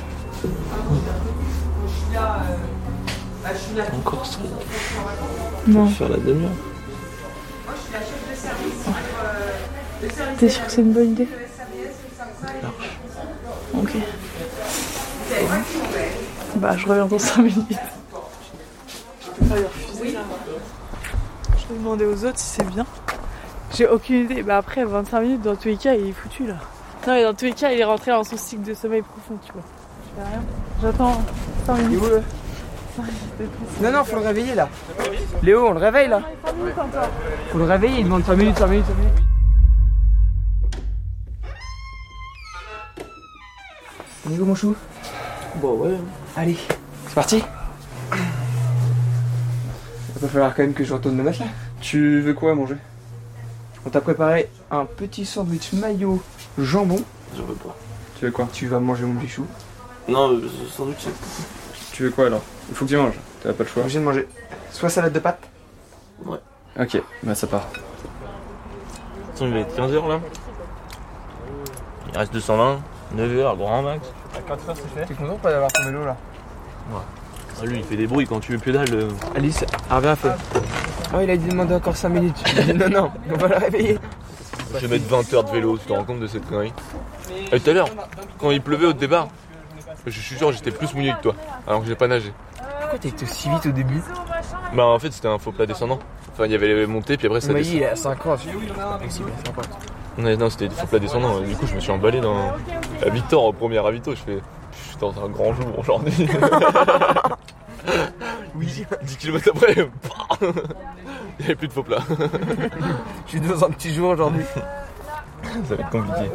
Encore 3.98 4.26
ça. 4.26 4.38
Non. 5.66 5.86
Faire 5.88 6.08
la 6.08 6.16
demi-heure. 6.16 6.73
T'es 10.38 10.48
sûr 10.48 10.66
que 10.66 10.72
c'est 10.72 10.80
une 10.82 10.92
bonne 10.92 11.12
idée 11.12 11.28
Ok. 13.76 13.96
Bah, 16.56 16.76
je 16.76 16.86
reviens 16.86 17.06
dans 17.06 17.18
5 17.18 17.42
minutes. 17.42 17.78
Je 19.20 19.30
peux 19.30 19.44
pas 19.46 19.56
lui 19.56 19.64
refuser 19.64 20.12
là. 20.12 20.20
Je 21.56 21.72
vais 21.72 21.78
demander 21.78 22.04
aux 22.04 22.24
autres 22.24 22.38
si 22.38 22.56
c'est 22.56 22.66
bien. 22.66 22.86
J'ai 23.74 23.88
aucune 23.88 24.24
idée. 24.30 24.42
Bah, 24.42 24.58
après, 24.58 24.84
25 24.84 25.20
minutes, 25.20 25.42
dans 25.42 25.56
tous 25.56 25.68
les 25.68 25.76
cas, 25.76 25.94
il 25.94 26.08
est 26.08 26.12
foutu 26.12 26.46
là. 26.46 26.54
Non, 27.06 27.14
mais 27.14 27.24
dans 27.24 27.34
tous 27.34 27.46
les 27.46 27.52
cas, 27.52 27.72
il 27.72 27.80
est 27.80 27.84
rentré 27.84 28.12
dans 28.12 28.24
son 28.24 28.36
cycle 28.36 28.62
de 28.62 28.74
sommeil 28.74 29.02
profond, 29.02 29.38
tu 29.44 29.52
vois. 29.52 29.62
Je 30.16 30.22
fais 30.22 30.28
rien. 30.28 30.42
J'attends 30.82 31.22
5 31.66 31.78
minutes. 31.78 31.90
Il 31.90 31.94
est 31.94 31.98
où, 31.98 32.22
le 33.80 33.82
Non, 33.82 33.98
non, 33.98 34.04
faut 34.04 34.16
le 34.16 34.22
réveiller 34.22 34.54
là. 34.54 34.68
Léo, 35.42 35.66
on 35.68 35.72
le 35.72 35.80
réveille 35.80 36.08
là. 36.08 36.20
Faut 37.50 37.58
le 37.58 37.64
réveiller, 37.64 37.98
il 37.98 38.04
demande 38.04 38.24
5 38.24 38.36
minutes, 38.36 38.58
5 38.58 38.66
minutes, 38.68 38.86
5 38.86 38.96
minutes. 38.96 39.33
On 44.26 44.30
où 44.30 44.44
mon 44.44 44.54
chou 44.54 44.74
Bon, 45.56 45.74
ouais. 45.78 45.96
Allez, 46.36 46.56
c'est 47.06 47.14
parti. 47.14 47.42
Il 50.16 50.20
va 50.22 50.28
falloir 50.28 50.54
quand 50.54 50.62
même 50.62 50.72
que 50.72 50.84
je 50.84 50.94
retourne 50.94 51.16
me 51.16 51.22
mettre 51.22 51.40
là. 51.40 51.46
Tu 51.80 52.20
veux 52.20 52.34
quoi 52.34 52.52
à 52.52 52.54
manger? 52.54 52.76
On 53.86 53.90
t'a 53.90 54.00
préparé 54.00 54.48
un 54.70 54.86
petit 54.86 55.26
sandwich 55.26 55.72
maillot 55.74 56.22
jambon. 56.58 57.02
J'en 57.36 57.44
veux 57.44 57.54
pas. 57.54 57.76
Tu 58.18 58.24
veux 58.24 58.30
quoi? 58.30 58.48
Tu 58.52 58.66
vas 58.66 58.80
manger 58.80 59.04
mon 59.04 59.14
bichou. 59.14 59.46
Non, 60.08 60.32
euh, 60.32 60.48
sans 60.70 60.86
doute 60.86 60.96
c'est. 60.98 61.12
Tu 61.92 62.04
veux 62.04 62.10
quoi 62.10 62.26
alors? 62.26 62.42
Il 62.70 62.74
faut 62.74 62.86
que 62.86 62.90
tu 62.90 62.96
manges. 62.96 63.18
T'as 63.42 63.52
pas 63.52 63.64
le 63.64 63.68
choix. 63.68 63.82
Obligé 63.82 63.98
de 63.98 64.04
manger. 64.04 64.26
Soit 64.70 64.88
salade 64.88 65.12
de 65.12 65.18
pâtes. 65.18 65.46
Ouais. 66.24 66.38
Ok, 66.80 67.00
bah 67.22 67.34
ça 67.34 67.46
part. 67.46 67.68
Attends, 69.34 69.46
il 69.46 69.52
va 69.52 69.60
être 69.60 69.76
15h 69.76 70.08
là. 70.08 70.20
Il 72.12 72.18
reste 72.18 72.32
220, 72.32 72.80
9h, 73.14 73.56
grand 73.56 73.82
max. 73.82 74.06
À 74.36 74.40
4 74.40 74.68
heures 74.68 74.76
c'est 74.76 75.00
fait. 75.00 75.06
T'es 75.06 75.14
content 75.14 75.36
pas 75.36 75.50
d'avoir 75.50 75.70
ton 75.72 75.84
vélo 75.84 76.04
là 76.04 76.16
Ah, 76.92 77.64
lui, 77.66 77.78
il 77.78 77.84
fait 77.84 77.96
des 77.96 78.06
bruits 78.06 78.26
quand 78.26 78.40
tu 78.40 78.52
mets 78.52 78.58
pédale. 78.58 78.88
euh. 78.92 79.08
Alice, 79.36 79.64
a 79.90 80.00
bien 80.00 80.16
fait. 80.16 80.32
Oh, 81.14 81.18
il 81.22 81.30
a 81.30 81.36
dit 81.36 81.48
demander 81.48 81.74
encore 81.74 81.96
5 81.96 82.08
minutes. 82.08 82.44
Non, 82.74 82.88
non, 82.88 83.10
on 83.32 83.36
va 83.36 83.48
le 83.48 83.56
réveiller. 83.56 83.98
Je 84.74 84.86
vais 84.86 84.98
mettre 84.98 85.08
20 85.08 85.32
heures 85.34 85.44
de 85.44 85.50
vélo, 85.52 85.78
tu 85.78 85.86
te 85.86 85.92
rends 85.92 86.02
compte 86.04 86.18
de 86.20 86.26
cette 86.26 86.48
connerie 86.48 86.72
Et 87.52 87.60
tout 87.60 87.70
à 87.70 87.72
l'heure, 87.74 87.88
quand 88.38 88.50
il 88.50 88.60
pleuvait 88.60 88.86
au 88.86 88.92
départ, 88.92 89.28
je 90.06 90.20
suis 90.20 90.36
sûr 90.36 90.50
j'étais 90.50 90.72
plus 90.72 90.92
mouillé 90.94 91.12
que 91.12 91.22
toi, 91.22 91.34
alors 91.68 91.80
que 91.82 91.86
j'ai 91.86 91.94
pas 91.94 92.08
nagé. 92.08 92.32
Pourquoi 92.80 92.98
t'as 92.98 93.08
été 93.08 93.24
aussi 93.24 93.48
vite 93.48 93.66
au 93.66 93.70
début 93.70 94.02
Bah 94.74 94.84
en 94.86 94.98
fait 94.98 95.12
c'était 95.12 95.28
un 95.28 95.38
faux 95.38 95.52
plat 95.52 95.64
descendant. 95.66 96.00
Enfin 96.32 96.46
il 96.46 96.52
y 96.52 96.54
avait 96.56 96.66
les 96.66 96.86
montées 96.86 97.16
puis 97.16 97.28
après 97.28 97.40
ça 97.40 97.54
descend. 97.54 97.74
il 97.74 97.82
est 97.82 97.88
à 97.88 97.96
50. 97.96 98.40
Non, 100.18 100.26
impossible, 100.26 100.26
50. 100.26 100.26
Ouais, 100.26 100.36
non 100.36 100.50
c'était 100.50 100.68
des 100.68 100.74
faux 100.74 100.86
plats 100.86 100.98
descendants, 100.98 101.40
du 101.40 101.54
coup 101.56 101.66
je 101.66 101.74
me 101.74 101.80
suis 101.80 101.90
emballé 101.90 102.20
dans 102.20 102.52
à 103.04 103.08
Victor 103.10 103.44
au 103.44 103.52
premier 103.52 103.78
ravito, 103.78 104.12
je 104.12 104.20
fais 104.20 104.38
je 104.72 104.88
suis 104.88 104.96
dans 104.98 105.12
un 105.24 105.28
grand 105.28 105.52
jour 105.54 105.78
aujourd'hui. 105.78 106.28
oui. 108.56 108.84
10 109.02 109.16
km 109.16 109.50
après, 109.54 109.74
il 109.76 109.86
n'y 111.40 111.44
avait 111.44 111.54
plus 111.54 111.68
de 111.68 111.72
faux 111.72 111.82
plats. 111.82 112.02
Je 113.26 113.30
suis 113.30 113.40
dans 113.40 113.64
un 113.64 113.70
petit 113.70 113.94
jour 113.94 114.10
aujourd'hui. 114.10 114.44
ça 114.54 115.74
va 115.74 115.82
être 115.82 115.90
compliqué. 115.90 116.30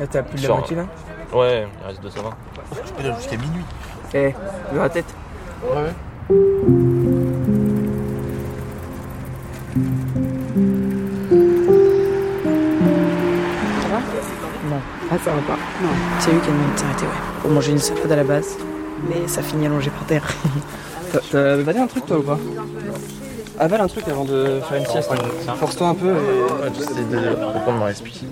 Là, 0.00 0.06
t'as 0.06 0.22
plus 0.22 0.36
de 0.36 0.42
la 0.42 0.48
Genre, 0.48 0.58
moitié 0.58 0.76
là 0.76 0.86
Ouais, 1.32 1.66
il 1.80 1.86
reste 1.86 2.02
220. 2.02 2.30
Je 2.86 2.92
pédale 2.92 3.16
jusqu'à 3.16 3.36
minuit. 3.36 3.64
Eh, 4.14 4.34
dans 4.72 4.82
la 4.82 4.88
tête. 4.88 5.14
Ouais, 5.62 5.92
ouais. 6.30 7.53
Ah, 15.10 15.16
ça 15.22 15.30
va 15.30 15.42
pas 15.42 15.58
Non. 15.82 15.88
C'est 16.18 16.32
lui 16.32 16.40
qui 16.40 16.48
a 16.48 16.52
demandé 16.52 16.74
de 16.74 16.78
s'arrêter, 16.78 17.04
ouais. 17.04 17.40
Pour 17.42 17.50
manger 17.50 17.72
une 17.72 17.78
salade 17.78 18.12
à 18.12 18.16
la 18.16 18.24
base. 18.24 18.56
Mais 19.08 19.28
ça 19.28 19.42
finit 19.42 19.66
allongé 19.66 19.90
par 19.90 20.04
terre. 20.06 20.26
T'as 21.30 21.52
avalé 21.54 21.78
un 21.78 21.86
truc 21.86 22.06
toi 22.06 22.18
ou 22.18 22.22
pas 22.22 22.38
Avale 23.58 23.82
un 23.82 23.86
truc 23.86 24.08
avant 24.08 24.24
de 24.24 24.60
faire 24.68 24.78
une 24.78 24.86
sieste. 24.86 25.10
Force-toi 25.60 25.88
un 25.88 25.94
peu 25.94 26.10
et. 26.10 26.74
J'essaie 26.76 27.04
de 27.04 27.28
reprendre 27.44 27.78
ma 27.78 27.84
respiration. 27.86 28.26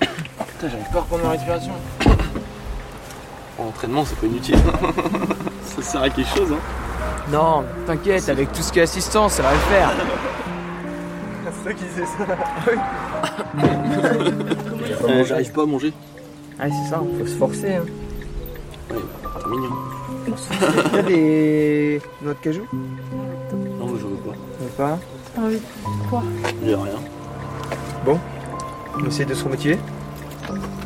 Putain, 0.00 0.68
j'arrive 0.68 0.92
pas 0.92 0.98
à 0.98 1.00
reprendre 1.00 1.24
ma 1.24 1.30
respiration. 1.30 1.72
En 3.58 3.68
entraînement, 3.68 4.04
c'est 4.04 4.18
pas 4.18 4.26
inutile. 4.26 4.58
ça 5.76 5.82
sert 5.82 6.02
à 6.02 6.10
quelque 6.10 6.28
chose, 6.36 6.52
hein. 6.52 6.58
Non, 7.32 7.64
t'inquiète, 7.86 8.28
avec 8.28 8.52
tout 8.52 8.62
ce 8.62 8.72
qui 8.72 8.80
est 8.80 8.82
assistance, 8.82 9.34
ça 9.34 9.42
va 9.42 9.52
le 9.52 9.58
faire. 9.58 9.90
C'est 11.68 11.74
toi 11.74 11.74
qui 11.74 11.84
disais 11.84 12.06
ça. 12.06 12.24
Euh, 15.08 15.24
J'arrive 15.24 15.52
pas 15.52 15.62
à 15.62 15.66
manger. 15.66 15.92
Ah, 16.58 16.64
c'est 16.68 16.90
ça, 16.90 17.02
faut 17.18 17.26
se 17.26 17.34
forcer. 17.36 17.74
Hein. 17.74 17.84
Ouais, 18.90 18.96
t'es 19.42 19.48
mignon. 19.50 19.70
T'as 20.92 21.02
des 21.02 22.00
noix 22.22 22.34
de 22.34 22.38
cajou? 22.38 22.62
Non, 22.72 23.86
mais 23.86 23.98
je 23.98 24.06
veux 24.06 24.16
pas. 24.16 24.32
Tu 24.32 24.64
veux 24.64 24.70
pas? 24.76 24.98
Ah 25.36 25.40
oui. 25.44 25.60
Quoi? 26.08 26.22
Il 26.62 26.70
y 26.70 26.74
a 26.74 26.76
rien. 26.82 26.92
Bon, 28.04 28.18
on 28.98 29.06
essaie 29.06 29.24
de 29.24 29.34
se 29.34 29.44
remotiver. 29.44 29.78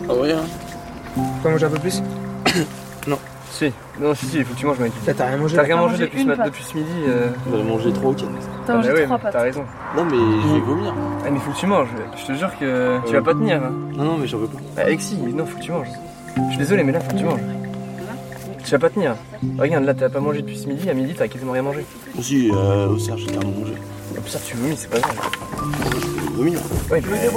Ah 0.09 0.15
ouais, 0.15 0.33
hein. 0.33 0.43
Faut 1.43 1.49
manger 1.51 1.67
un 1.67 1.71
peu 1.71 1.79
plus? 1.79 2.03
Non. 3.07 3.19
Si, 3.53 3.71
non, 4.01 4.15
si, 4.15 4.25
si, 4.27 4.39
il 4.39 4.45
faut 4.47 4.55
que 4.55 4.59
tu 4.59 4.65
manges, 4.67 4.79
mec. 4.79 4.93
Là, 5.07 5.13
t'as 5.15 5.27
rien 5.27 5.37
mangé 5.37 5.55
T'as 5.57 5.63
rien 5.63 5.77
T'as 5.77 5.81
mangé 5.83 5.93
mangé 5.93 6.05
depuis, 6.05 6.19
ce 6.19 6.23
une 6.23 6.29
mat- 6.31 6.37
pâte. 6.37 6.47
depuis 6.47 6.65
ce 6.65 6.75
midi. 6.77 6.89
euh. 7.07 7.29
3 7.93 8.11
ou 8.11 8.15
4. 8.15 8.29
T'as 8.67 8.73
Ah, 8.73 8.77
mangé 8.77 8.93
ouais, 8.93 9.05
trois 9.05 9.17
mais 9.19 9.23
pâtes. 9.23 9.33
T'as 9.33 9.43
raison. 9.43 9.65
Non, 9.97 10.05
mais 10.05 10.17
je 10.17 10.55
vais 10.55 10.61
vomir. 10.61 10.95
Ah, 10.97 11.31
mais 11.31 11.39
faut 11.39 11.51
que 11.51 11.57
tu 11.59 11.67
manges. 11.67 11.89
Je 12.17 12.27
te 12.33 12.39
jure 12.39 12.51
que 12.59 12.99
tu 13.07 13.13
vas 13.13 13.23
pas 13.23 13.35
tenir. 13.35 13.57
Hein. 13.63 13.73
Non, 13.95 14.05
non, 14.05 14.17
mais 14.19 14.27
j'en 14.27 14.39
veux 14.39 14.47
pas. 14.47 14.59
Bah, 14.77 14.83
Alexis, 14.87 15.17
non, 15.19 15.45
faut 15.45 15.59
que 15.59 15.63
tu 15.63 15.71
manges. 15.71 15.89
Je 16.37 16.49
suis 16.49 16.59
désolé, 16.59 16.83
mais 16.83 16.93
là, 16.93 17.01
faut 17.01 17.11
que 17.13 17.19
tu 17.19 17.25
manges. 17.25 17.41
Tu 18.65 18.71
vas 18.71 18.79
pas 18.79 18.89
tenir. 18.91 19.15
Regarde, 19.59 19.85
là, 19.85 19.93
t'as 19.95 20.09
pas 20.09 20.21
mangé 20.21 20.41
depuis 20.41 20.57
ce 20.57 20.67
midi. 20.67 20.89
À 20.89 20.95
midi, 20.95 21.15
t'as 21.17 21.29
quasiment 21.29 21.53
rien 21.53 21.63
mangé. 21.63 21.85
Si, 22.21 22.51
euh, 22.51 22.89
au 22.89 22.99
Serge, 22.99 23.21
j'ai 23.21 23.27
carrément 23.35 23.53
mangé. 23.59 23.75
Puis 24.23 24.33
ça, 24.33 24.39
tu 24.45 24.57
vomis, 24.57 24.77
c'est 24.79 24.89
pas 24.91 24.99
grave. 25.01 25.15
Je 25.61 26.31
vais 26.31 26.37
vomir. 26.37 26.59
Ouais, 26.91 27.03
mais... 27.11 27.29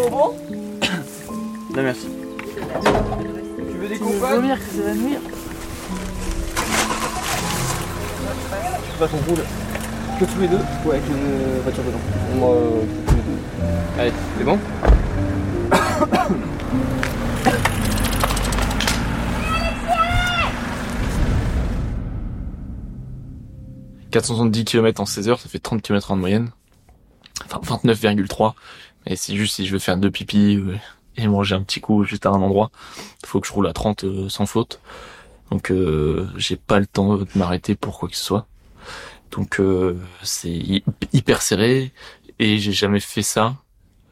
Non, 1.75 1.83
merci. 1.83 2.07
Tu 3.71 3.77
veux 3.77 3.87
des 3.89 3.97
Tu 3.97 4.03
veux 4.03 4.35
vomir, 4.35 4.57
que 4.57 4.63
ça 4.63 4.81
va 4.87 4.93
nuire. 4.93 5.19
Ton 8.97 9.17
roule. 9.27 9.43
Que 10.19 10.25
tous 10.25 10.39
les 10.39 10.47
deux 10.47 10.59
ou 10.85 10.91
avec 10.91 11.03
une 11.07 11.59
voiture 11.63 11.83
dedans 11.83 11.99
Moi, 12.37 12.49
euh, 12.49 12.81
que 13.05 13.09
tous 13.09 13.15
les 13.17 13.21
deux. 13.23 13.37
Allez, 13.99 14.13
c'est 14.37 14.45
bon 14.45 14.57
«470 24.11 24.63
km 24.63 25.01
en 25.01 25.05
16 25.05 25.27
heures, 25.27 25.39
ça 25.41 25.49
fait 25.49 25.59
30 25.59 25.81
km 25.81 26.11
en 26.11 26.15
moyenne. 26.15 26.51
Enfin, 27.43 27.59
29,3. 27.61 28.53
Et 29.07 29.17
c'est 29.17 29.35
juste 29.35 29.55
si 29.55 29.65
je 29.65 29.73
veux 29.73 29.79
faire 29.79 29.97
deux 29.97 30.09
pipis 30.09 30.55
euh, 30.55 30.77
et 31.17 31.27
manger 31.27 31.55
un 31.55 31.63
petit 31.63 31.81
coup 31.81 32.05
juste 32.05 32.25
à 32.25 32.29
un 32.29 32.41
endroit, 32.41 32.71
il 33.23 33.27
faut 33.27 33.41
que 33.41 33.47
je 33.47 33.51
roule 33.51 33.67
à 33.67 33.73
30 33.73 34.05
euh, 34.05 34.29
sans 34.29 34.45
faute. 34.45 34.79
Donc 35.51 35.69
euh, 35.69 36.29
j'ai 36.37 36.55
pas 36.55 36.79
le 36.79 36.87
temps 36.87 37.17
de 37.17 37.27
m'arrêter 37.35 37.75
pour 37.75 37.99
quoi 37.99 38.07
que 38.07 38.15
ce 38.15 38.23
soit. 38.23 38.47
Donc 39.31 39.59
euh, 39.59 39.99
c'est 40.23 40.49
hy- 40.49 40.83
hyper 41.13 41.41
serré 41.41 41.91
et 42.39 42.57
j'ai 42.57 42.71
jamais 42.71 42.99
fait 42.99 43.21
ça 43.23 43.55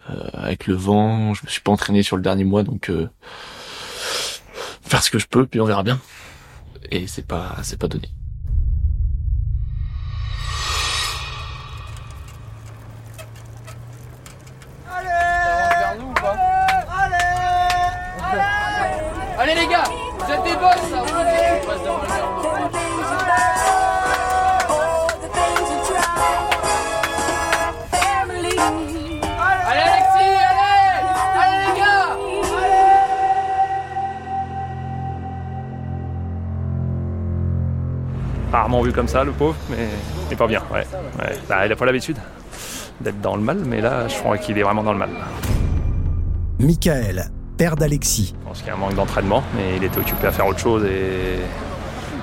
euh, 0.09 0.29
avec 0.33 0.67
le 0.67 0.75
vent. 0.75 1.33
Je 1.33 1.43
me 1.45 1.49
suis 1.49 1.61
pas 1.61 1.71
entraîné 1.71 2.03
sur 2.03 2.17
le 2.17 2.21
dernier 2.23 2.43
mois, 2.43 2.63
donc 2.63 2.89
euh, 2.89 3.09
faire 4.81 5.01
ce 5.03 5.09
que 5.11 5.19
je 5.19 5.27
peux, 5.27 5.45
puis 5.45 5.61
on 5.61 5.65
verra 5.65 5.83
bien. 5.83 5.99
Et 6.91 7.07
c'est 7.07 7.25
pas 7.25 7.55
c'est 7.63 7.79
pas 7.79 7.87
donné. 7.87 8.09
Allez 19.37 19.55
les 19.55 19.67
gars, 19.67 19.83
vous 20.17 20.31
êtes 20.31 20.43
des 20.43 20.55
boss 20.55 22.12
Rarement 38.53 38.81
vu 38.83 38.91
comme 38.93 39.07
ça, 39.09 39.23
le 39.25 39.31
pauvre, 39.31 39.55
mais 39.69 39.87
il 40.29 40.33
est 40.33 40.37
pas 40.37 40.47
bien. 40.47 40.61
Ouais. 40.71 40.85
Ouais. 41.19 41.35
Bah, 41.49 41.65
il 41.65 41.71
a 41.71 41.75
pas 41.75 41.85
l'habitude 41.85 42.17
d'être 43.01 43.19
dans 43.19 43.35
le 43.35 43.41
mal, 43.41 43.57
mais 43.65 43.81
là, 43.81 44.07
je 44.07 44.15
crois 44.15 44.37
qu'il 44.37 44.57
est 44.57 44.63
vraiment 44.63 44.83
dans 44.83 44.93
le 44.93 44.99
mal. 44.99 45.09
Michael, 46.59 47.25
père 47.57 47.75
d'Alexis. 47.75 48.33
Je 48.39 48.47
pense 48.47 48.59
qu'il 48.59 48.67
y 48.67 48.69
a 48.69 48.75
un 48.75 48.77
manque 48.77 48.93
d'entraînement, 48.95 49.43
mais 49.55 49.77
il 49.77 49.83
était 49.83 49.97
occupé 49.97 50.27
à 50.27 50.31
faire 50.31 50.47
autre 50.47 50.59
chose 50.59 50.85
et 50.85 51.39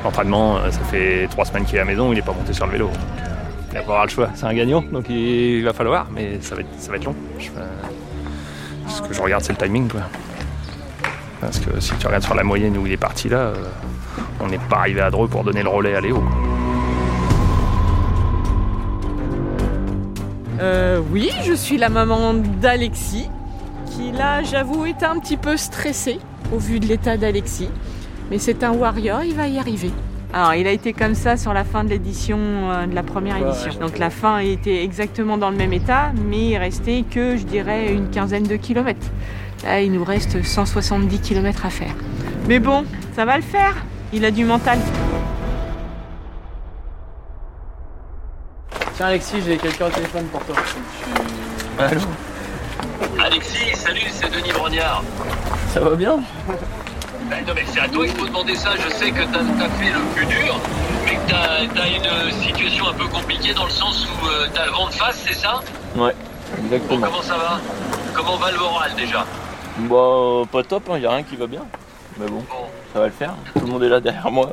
L'entraînement, 0.02 0.56
euh, 0.56 0.70
ça 0.70 0.80
fait 0.90 1.26
trois 1.30 1.44
semaines 1.44 1.66
qu'il 1.66 1.74
est 1.76 1.80
à 1.80 1.84
la 1.84 1.90
maison, 1.90 2.10
il 2.10 2.14
n'est 2.14 2.22
pas 2.22 2.32
monté 2.32 2.54
sur 2.54 2.64
le 2.64 2.72
vélo. 2.72 2.88
Il 3.70 3.74
va 3.74 3.80
pas 3.82 3.90
avoir 3.90 4.04
le 4.06 4.10
choix. 4.10 4.30
C'est 4.34 4.46
un 4.46 4.54
gagnant, 4.54 4.80
donc 4.90 5.10
il 5.10 5.62
va 5.62 5.74
falloir, 5.74 6.06
mais 6.14 6.38
ça 6.40 6.54
va 6.54 6.62
être, 6.62 6.68
ça 6.78 6.90
va 6.90 6.96
être 6.96 7.04
long. 7.04 7.14
Je- 7.38 7.48
euh, 7.50 7.66
ce 8.88 9.02
que 9.02 9.12
je 9.12 9.20
regarde, 9.20 9.42
c'est 9.44 9.52
le 9.52 9.58
timing. 9.58 9.88
Quoi. 9.88 10.00
Parce 11.42 11.58
que 11.58 11.78
si 11.80 11.92
tu 11.98 12.06
regardes 12.06 12.22
sur 12.22 12.34
la 12.34 12.44
moyenne 12.44 12.78
où 12.78 12.86
il 12.86 12.92
est 12.92 12.96
parti 12.96 13.28
là, 13.28 13.36
euh, 13.36 13.54
on 14.40 14.48
n'est 14.48 14.58
pas 14.58 14.78
arrivé 14.78 15.00
à 15.00 15.10
Dreux 15.10 15.28
pour 15.28 15.44
donner 15.44 15.62
le 15.62 15.68
relais 15.68 15.94
à 15.94 16.00
Léo. 16.00 16.22
Euh, 20.60 21.00
oui, 21.10 21.30
je 21.44 21.52
suis 21.54 21.78
la 21.78 21.88
maman 21.88 22.34
d'Alexis, 22.34 23.28
qui 23.86 24.12
là, 24.12 24.42
j'avoue, 24.42 24.84
est 24.86 25.02
un 25.02 25.18
petit 25.18 25.36
peu 25.36 25.56
stressé 25.56 26.18
au 26.52 26.58
vu 26.58 26.80
de 26.80 26.86
l'état 26.86 27.16
d'Alexis. 27.16 27.70
Mais 28.30 28.38
c'est 28.38 28.62
un 28.62 28.72
warrior, 28.72 29.22
il 29.24 29.34
va 29.34 29.48
y 29.48 29.58
arriver. 29.58 29.90
Alors, 30.32 30.54
il 30.54 30.66
a 30.66 30.70
été 30.70 30.92
comme 30.92 31.14
ça 31.14 31.36
sur 31.36 31.52
la 31.52 31.64
fin 31.64 31.82
de 31.82 31.88
l'édition, 31.88 32.38
euh, 32.38 32.86
de 32.86 32.94
la 32.94 33.02
première 33.02 33.40
Ouais, 33.40 33.48
édition. 33.48 33.72
Donc 33.80 33.98
la 33.98 34.10
fin 34.10 34.38
était 34.38 34.84
exactement 34.84 35.38
dans 35.38 35.50
le 35.50 35.56
même 35.56 35.72
état, 35.72 36.12
mais 36.28 36.50
il 36.50 36.56
restait 36.56 37.04
que, 37.10 37.36
je 37.36 37.44
dirais, 37.44 37.92
une 37.92 38.10
quinzaine 38.10 38.44
de 38.44 38.56
kilomètres. 38.56 39.08
Là, 39.64 39.80
il 39.80 39.90
nous 39.92 40.04
reste 40.04 40.42
170 40.42 41.18
kilomètres 41.20 41.66
à 41.66 41.70
faire. 41.70 41.94
Mais 42.48 42.60
bon, 42.60 42.84
ça 43.16 43.24
va 43.24 43.36
le 43.36 43.42
faire. 43.42 43.74
Il 44.12 44.24
a 44.24 44.30
du 44.30 44.44
mental. 44.44 44.78
Tiens 48.96 49.06
Alexis, 49.06 49.36
j'ai 49.46 49.56
quelqu'un 49.56 49.86
au 49.86 49.90
téléphone 49.90 50.26
pour 50.26 50.44
toi. 50.44 50.56
Allô 51.78 52.00
Alexis, 53.24 53.76
salut, 53.76 54.00
c'est 54.10 54.30
Denis 54.30 54.52
Brognard. 54.52 55.02
Ça 55.72 55.80
va 55.80 55.94
bien 55.94 56.18
Ben 57.30 57.44
non 57.46 57.52
mais 57.54 57.64
c'est 57.66 57.80
à 57.80 57.88
toi 57.88 58.04
qu'il 58.06 58.16
faut 58.16 58.26
demander 58.26 58.54
ça, 58.56 58.70
je 58.76 58.88
sais 58.92 59.10
que 59.10 59.22
t'as 59.22 59.38
as 59.38 59.68
fait 59.78 59.90
le 59.92 60.00
plus 60.14 60.26
dur, 60.26 60.58
mais 61.04 61.14
que 61.14 61.30
t'as 61.30 61.82
as 61.82 61.88
une 61.88 62.32
situation 62.42 62.88
un 62.88 62.92
peu 62.94 63.06
compliquée 63.06 63.54
dans 63.54 63.64
le 63.64 63.70
sens 63.70 64.06
où 64.06 64.26
euh, 64.26 64.48
t'as 64.52 64.66
le 64.66 64.72
vent 64.72 64.88
de 64.88 64.92
face, 64.94 65.24
c'est 65.26 65.34
ça 65.34 65.60
Ouais, 65.96 66.14
Bon, 66.58 66.64
exactement. 66.64 67.06
comment 67.06 67.22
ça 67.22 67.36
va? 67.36 67.60
Comment 68.14 68.36
va 68.36 68.50
le 68.50 68.58
moral 68.58 68.90
déjà? 68.96 69.24
Bah, 69.78 70.42
pas 70.50 70.62
top, 70.64 70.90
il 70.96 71.02
y 71.02 71.06
a 71.06 71.10
rien 71.12 71.22
qui 71.22 71.36
va 71.36 71.46
bien. 71.46 71.62
Mais 72.20 72.26
bon, 72.28 72.44
ça 72.92 73.00
va 73.00 73.06
le 73.06 73.12
faire. 73.12 73.34
Tout 73.54 73.60
le 73.64 73.72
monde 73.72 73.82
est 73.82 73.88
là 73.88 74.00
derrière 74.00 74.30
moi. 74.30 74.50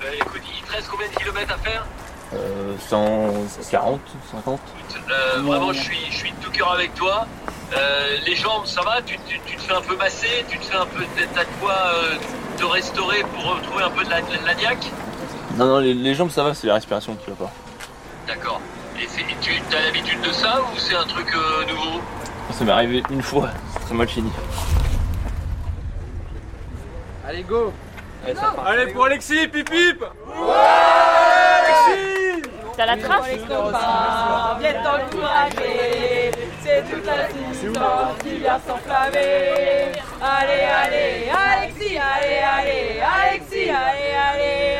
Ben 0.00 0.12
écoute, 0.14 0.40
il 0.56 0.62
te 0.66 0.72
reste 0.72 0.88
combien 0.90 1.06
de 1.08 1.14
kilomètres 1.14 1.54
à 1.54 1.58
faire 1.58 1.84
Euh, 2.34 2.74
140, 2.88 4.00
50. 4.32 4.60
Euh, 5.10 5.40
Vraiment, 5.42 5.72
je 5.72 5.80
suis, 5.80 5.98
je 6.10 6.16
suis 6.16 6.30
de 6.32 6.36
tout 6.42 6.50
cœur 6.50 6.72
avec 6.72 6.94
toi. 6.94 7.26
Euh, 7.76 8.16
les 8.26 8.34
jambes, 8.36 8.66
ça 8.66 8.82
va 8.82 9.02
tu, 9.02 9.18
tu- 9.26 9.40
tu 9.46 9.56
te 9.56 9.62
fais 9.62 9.74
un 9.74 9.80
peu 9.80 9.96
masser 9.96 10.44
Tu 10.48 10.58
te 10.58 10.64
fais 10.66 10.76
un 10.76 10.86
peu... 10.86 11.02
T'as 11.34 11.44
de 11.44 11.48
quoi 11.60 11.74
euh, 11.94 12.14
te 12.56 12.64
restaurer 12.64 13.24
pour 13.34 13.54
retrouver 13.54 13.84
un 13.84 13.90
peu 13.90 14.04
de 14.04 14.10
la, 14.10 14.20
de 14.20 14.46
la 14.46 14.54
niaque 14.54 14.86
Non, 15.56 15.66
non, 15.66 15.78
les, 15.78 15.92
les 15.94 16.14
jambes 16.14 16.30
ça 16.30 16.42
va, 16.44 16.54
c'est 16.54 16.66
la 16.66 16.74
respiration 16.74 17.16
qui 17.16 17.30
va 17.30 17.36
pas. 17.46 17.52
D'accord. 18.28 18.60
Et 19.00 19.06
c'est- 19.08 19.24
tu 19.40 19.52
as 19.76 19.80
l'habitude 19.82 20.20
de 20.20 20.30
ça 20.32 20.60
ou 20.62 20.78
c'est 20.78 20.94
un 20.94 21.04
truc 21.06 21.26
nouveau 21.68 22.00
Ça 22.52 22.64
m'est 22.64 22.72
arrivé 22.72 23.02
une 23.10 23.22
fois, 23.22 23.48
c'est 23.72 23.80
très 23.86 23.94
mal 23.94 24.08
fini. 24.08 24.30
Allez, 27.26 27.42
go. 27.42 27.72
Allez 28.66 28.92
pour 28.92 29.06
Alexis, 29.06 29.48
pip 29.48 29.68
pip. 29.70 30.04
T'as 32.76 32.86
la 32.86 32.96
trace 32.96 33.26
Viens 34.58 34.72
t'encourager, 34.82 36.30
c'est 36.62 36.82
toute 36.90 37.06
la 37.06 37.28
distance 37.28 38.18
qui 38.22 38.36
vient 38.38 38.60
s'enflammer. 38.66 39.92
Allez, 40.20 40.64
allez, 40.82 41.30
Alexis, 41.30 41.96
allez, 41.96 42.42
allez, 42.42 43.00
Alexis, 43.00 43.70
allez, 43.70 44.12
allez, 44.12 44.73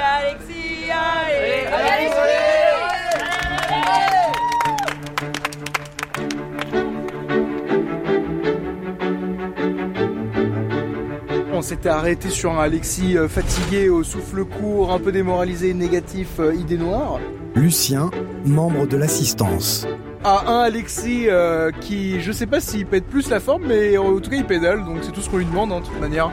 s'était 11.65 11.89
arrêté 11.89 12.29
sur 12.29 12.53
un 12.53 12.63
Alexis 12.63 13.17
euh, 13.17 13.27
fatigué, 13.27 13.89
au 13.89 14.05
souffle 14.05 14.45
court, 14.45 14.93
un 14.93 14.99
peu 14.99 15.13
démoralisé, 15.13 15.73
négatif, 15.73 16.39
euh, 16.39 16.55
idée 16.55 16.77
noire. 16.77 17.19
Lucien, 17.55 18.11
membre 18.45 18.87
de 18.87 18.99
l'assistance. 18.99 19.87
À 20.25 20.51
un 20.51 20.61
Alexis 20.61 21.25
euh, 21.29 21.71
qui, 21.81 22.21
je 22.21 22.33
sais 22.33 22.47
pas 22.47 22.61
s'il 22.61 22.85
pète 22.85 23.07
plus 23.07 23.31
la 23.31 23.41
forme, 23.41 23.65
mais 23.67 23.97
en 23.97 24.19
tout 24.21 24.31
cas 24.31 24.37
il 24.37 24.45
pédale, 24.45 24.85
donc 24.85 24.99
c'est 25.03 25.13
tout 25.13 25.23
ce 25.23 25.31
qu'on 25.31 25.39
lui 25.39 25.47
demande 25.47 25.73
hein, 25.73 25.81
de 25.81 25.87
toute 25.87 26.01
manière. 26.01 26.31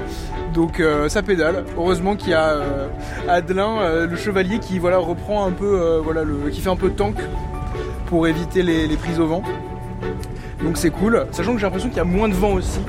Donc 0.54 0.80
euh, 0.80 1.08
ça 1.08 1.22
pédale. 1.22 1.63
Heureusement 1.78 2.15
qu'il 2.15 2.32
y 2.32 2.34
a 2.34 2.50
euh, 2.50 2.88
Adelin, 3.30 4.06
le 4.06 4.15
chevalier, 4.17 4.60
qui 4.60 4.80
voilà 4.80 4.98
reprend 4.98 5.46
un 5.46 5.52
peu, 5.52 6.00
voilà, 6.04 6.24
le, 6.24 6.50
qui 6.52 6.60
fait 6.60 6.70
un 6.70 6.76
peu 6.76 6.89
de 6.89 6.96
tank 6.96 7.15
pour 8.08 8.28
éviter 8.28 8.63
les, 8.63 8.86
les 8.88 8.98
prises 8.98 9.20
au 9.20 9.28
vent. 9.28 9.44
Donc 10.63 10.78
c'est 10.78 10.91
cool, 10.91 11.26
sachant 11.32 11.54
que 11.54 11.60
j'ai 11.60 11.65
l'impression 11.65 11.89
qu'il 11.89 11.98
y 11.98 12.02
a 12.02 12.06
moins 12.06 12.28
de 12.28 12.34
vent 12.34 12.54
aussi. 12.54 12.80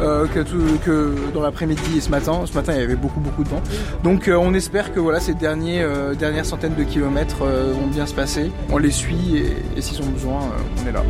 Euh, 0.00 0.26
que, 0.26 1.32
dans 1.32 1.42
l'après-midi 1.42 1.98
et 1.98 2.00
ce 2.00 2.10
matin. 2.10 2.42
Ce 2.46 2.54
matin, 2.54 2.72
il 2.74 2.80
y 2.80 2.82
avait 2.82 2.96
beaucoup 2.96 3.20
beaucoup 3.20 3.44
de 3.44 3.48
vent. 3.48 3.62
Donc, 4.02 4.28
euh, 4.28 4.36
on 4.36 4.54
espère 4.54 4.92
que 4.92 5.00
voilà 5.00 5.20
ces 5.20 5.34
derniers, 5.34 5.82
euh, 5.82 6.14
dernières 6.14 6.46
centaines 6.46 6.74
de 6.74 6.84
kilomètres 6.84 7.44
vont 7.44 7.86
bien 7.86 8.06
se 8.06 8.14
passer. 8.14 8.50
On 8.70 8.78
les 8.78 8.90
suit 8.90 9.44
et, 9.76 9.80
s'ils 9.80 10.02
ont 10.02 10.10
besoin, 10.10 10.40
on 10.82 10.88
est 10.88 10.92
là. 10.92 11.02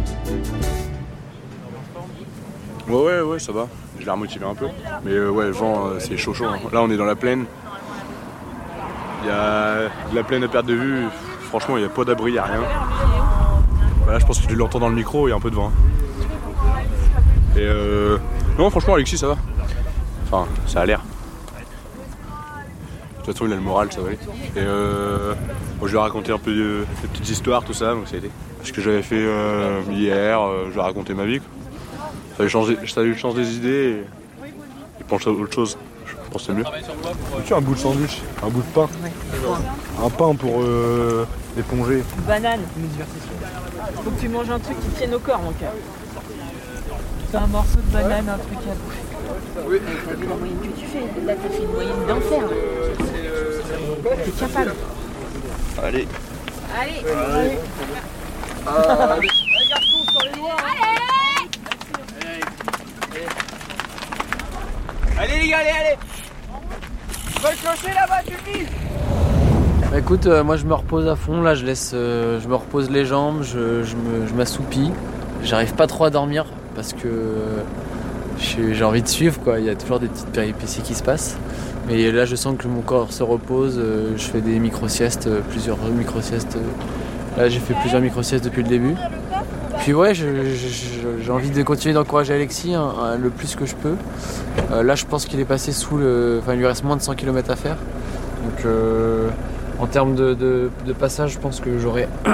Ouais, 2.88 2.97
ouais, 2.97 3.20
ouais, 3.23 3.38
ça 3.38 3.53
va. 3.53 3.68
Je 3.99 4.05
l'ai 4.05 4.11
remotivé 4.11 4.44
un 4.44 4.55
peu. 4.55 4.66
Mais 5.05 5.18
ouais, 5.18 5.47
le 5.47 5.53
vent, 5.53 5.90
c'est 5.99 6.16
chaud 6.16 6.35
chaud. 6.35 6.47
hein. 6.47 6.59
Là, 6.73 6.83
on 6.83 6.90
est 6.90 6.97
dans 6.97 7.05
la 7.05 7.16
plaine. 7.16 7.44
Il 9.23 9.29
y 9.29 9.31
a 9.31 9.88
de 10.11 10.14
la 10.14 10.23
plaine 10.23 10.44
à 10.44 10.49
perte 10.49 10.66
de 10.66 10.75
vue. 10.75 11.05
Franchement, 11.49 11.77
il 11.79 11.81
n'y 11.81 11.87
a 11.87 11.90
pas 11.90 12.05
d'abri, 12.05 12.31
il 12.33 12.35
n'y 12.35 12.38
a 12.38 12.44
rien. 12.44 12.61
Voilà, 14.03 14.18
je 14.18 14.27
pense 14.27 14.40
que 14.40 14.47
tu 14.47 14.55
l'entends 14.55 14.81
dans 14.81 14.90
le 14.90 14.94
micro, 14.94 15.27
il 15.29 15.31
y 15.31 15.33
a 15.33 15.37
un 15.37 15.40
peu 15.40 15.51
de 15.51 15.55
vent. 15.55 15.73
Et 17.57 17.61
euh... 17.61 18.18
Non, 18.59 18.71
franchement, 18.71 18.95
Alexis, 18.95 19.19
ça 19.19 19.29
va. 19.29 19.37
Enfin, 20.27 20.47
ça 20.67 20.81
a 20.81 20.87
l'air. 20.87 21.01
De 21.01 21.05
toute 23.27 23.35
façon, 23.35 23.47
il 23.47 23.53
a 23.53 23.57
le 23.57 23.62
moral, 23.62 23.90
ça 23.93 24.01
va 24.01 24.09
aller. 24.09 24.19
Et 24.55 24.59
euh... 24.59 25.35
bon, 25.81 25.87
je 25.87 25.93
lui 25.93 25.99
ai 25.99 26.01
raconté 26.01 26.31
un 26.31 26.38
peu 26.38 26.53
de, 26.53 26.85
des 27.03 27.09
petites 27.09 27.31
histoires, 27.31 27.64
tout 27.64 27.73
ça, 27.73 27.95
donc 27.95 28.07
ça 28.07 28.17
a 28.17 28.19
été. 28.19 28.31
Ce 28.62 28.73
que 28.73 28.81
j'avais 28.81 29.03
fait 29.03 29.17
euh, 29.19 29.81
hier, 29.90 30.40
euh, 30.40 30.67
je 30.69 30.73
lui 30.73 30.79
ai 30.79 30.83
raconté 30.83 31.14
ma 31.14 31.25
vie. 31.25 31.40
quoi. 31.40 31.49
Ça 32.37 32.43
lui 33.03 33.17
change, 33.17 33.35
des 33.35 33.57
idées 33.57 33.69
et 33.69 34.05
il 35.01 35.05
pense 35.07 35.27
à 35.27 35.31
autre 35.31 35.53
chose. 35.53 35.77
Je 36.07 36.14
pense 36.31 36.43
que 36.43 36.53
c'est 36.53 36.59
mieux. 36.59 36.64
Tu 37.47 37.55
un 37.55 37.61
bout 37.61 37.75
de 37.75 37.79
sandwich, 37.79 38.21
un 38.43 38.49
bout 38.49 38.62
de 38.62 38.67
pain. 38.75 38.88
Un 40.05 40.11
pain 40.11 40.35
pour 40.35 40.62
euh, 40.62 41.27
éponger. 41.59 42.03
Banane. 42.27 42.61
Faut 44.03 44.11
que 44.11 44.21
tu 44.21 44.29
manges 44.29 44.51
un 44.51 44.59
truc 44.59 44.79
qui 44.81 44.88
tienne 44.97 45.14
au 45.14 45.19
corps, 45.19 45.40
mon 45.40 45.53
cœur. 45.53 45.73
Un 47.33 47.47
morceau 47.49 47.79
de 47.79 47.93
banane, 47.93 48.29
un 48.29 48.39
truc 48.39 48.59
à 48.59 48.75
bouffer. 48.75 49.03
Oui. 49.67 49.81
La 50.29 50.37
moyenne 50.37 50.59
que 50.61 50.81
tu 50.81 50.87
fais, 50.87 51.27
là 51.27 51.35
t'as 51.35 51.49
fait 51.49 51.63
une 51.63 51.73
moyenne 51.73 52.07
d'enfer. 52.07 52.43
T'es 54.25 54.31
capable. 54.33 54.75
Allez. 55.83 56.09
Allez. 56.81 57.03
Allez. 57.09 57.59
Allez. 58.67 59.29
Allez 65.19 65.39
les 65.41 65.49
gars, 65.49 65.59
allez, 65.59 65.71
allez 65.71 65.97
Va 67.41 67.51
le 67.51 67.57
clocher 67.57 67.95
là-bas, 67.95 68.21
tu 68.27 68.33
vis 68.51 68.67
Bah 69.91 69.99
écoute, 69.99 70.27
euh, 70.27 70.43
moi 70.45 70.57
je 70.57 70.65
me 70.67 70.75
repose 70.75 71.07
à 71.09 71.17
fond, 71.17 71.41
là 71.43 71.55
je 71.55 71.65
laisse, 71.65 71.93
euh, 71.95 72.41
je 72.41 72.49
me 72.49 72.55
repose 72.57 72.91
les 72.91 73.05
jambes, 73.05 73.43
je, 73.43 73.85
je 73.85 74.35
m'assoupis. 74.35 74.91
J'arrive 75.43 75.75
pas 75.75 75.87
trop 75.87 76.05
à 76.05 76.11
dormir 76.11 76.47
parce 76.75 76.93
que 76.93 77.09
j'ai 78.73 78.85
envie 78.85 79.03
de 79.03 79.09
suivre 79.09 79.39
quoi, 79.41 79.59
il 79.61 79.67
y 79.67 79.71
a 79.71 79.75
toujours 79.75 80.01
des 80.01 80.09
petites 80.09 80.29
péripéties 80.29 80.83
qui 80.83 80.95
se 80.95 81.03
passent. 81.03 81.37
Mais 81.89 82.11
là 82.11 82.25
je 82.25 82.35
sens 82.37 82.57
que 82.59 82.67
mon 82.67 82.81
corps 82.81 83.13
se 83.13 83.23
repose, 83.23 83.79
euh, 83.79 84.13
je 84.17 84.23
fais 84.25 84.41
des 84.41 84.59
micro-siestes, 84.59 85.27
euh, 85.27 85.41
plusieurs 85.51 85.77
micro-siestes. 85.97 86.57
Là 87.37 87.49
j'ai 87.49 87.59
fait 87.61 87.75
plusieurs 87.75 88.01
micro-siestes 88.01 88.45
depuis 88.45 88.63
le 88.63 88.69
début. 88.69 88.95
Puis 89.81 89.93
ouais, 89.93 90.15
j'ai 90.15 91.31
envie 91.31 91.51
de 91.51 91.63
continuer 91.63 91.95
d'encourager 91.95 92.33
Alexis 92.33 92.75
hein, 92.75 92.91
hein, 93.03 93.17
le 93.23 93.29
plus 93.29 93.55
que 93.55 93.67
je 93.67 93.75
peux. 93.75 93.97
Euh, 94.73 94.83
là 94.83 94.95
je 94.95 95.05
pense 95.05 95.27
qu'il 95.27 95.41
est 95.41 95.45
passé 95.45 95.73
sous 95.73 95.99
le... 95.99 96.39
Enfin 96.43 96.55
il 96.55 96.59
lui 96.61 96.67
reste 96.67 96.85
moins 96.85 96.97
de 96.97 97.03
100 97.03 97.15
km 97.17 97.51
à 97.51 97.57
faire. 97.57 97.77
Donc 98.45 98.67
en 99.81 99.87
termes 99.87 100.15
de- 100.15 100.35
de 100.35 100.93
passage, 100.93 101.33
je 101.33 101.39
pense 101.39 101.61
que 101.61 101.79
j'aurai 101.79 102.09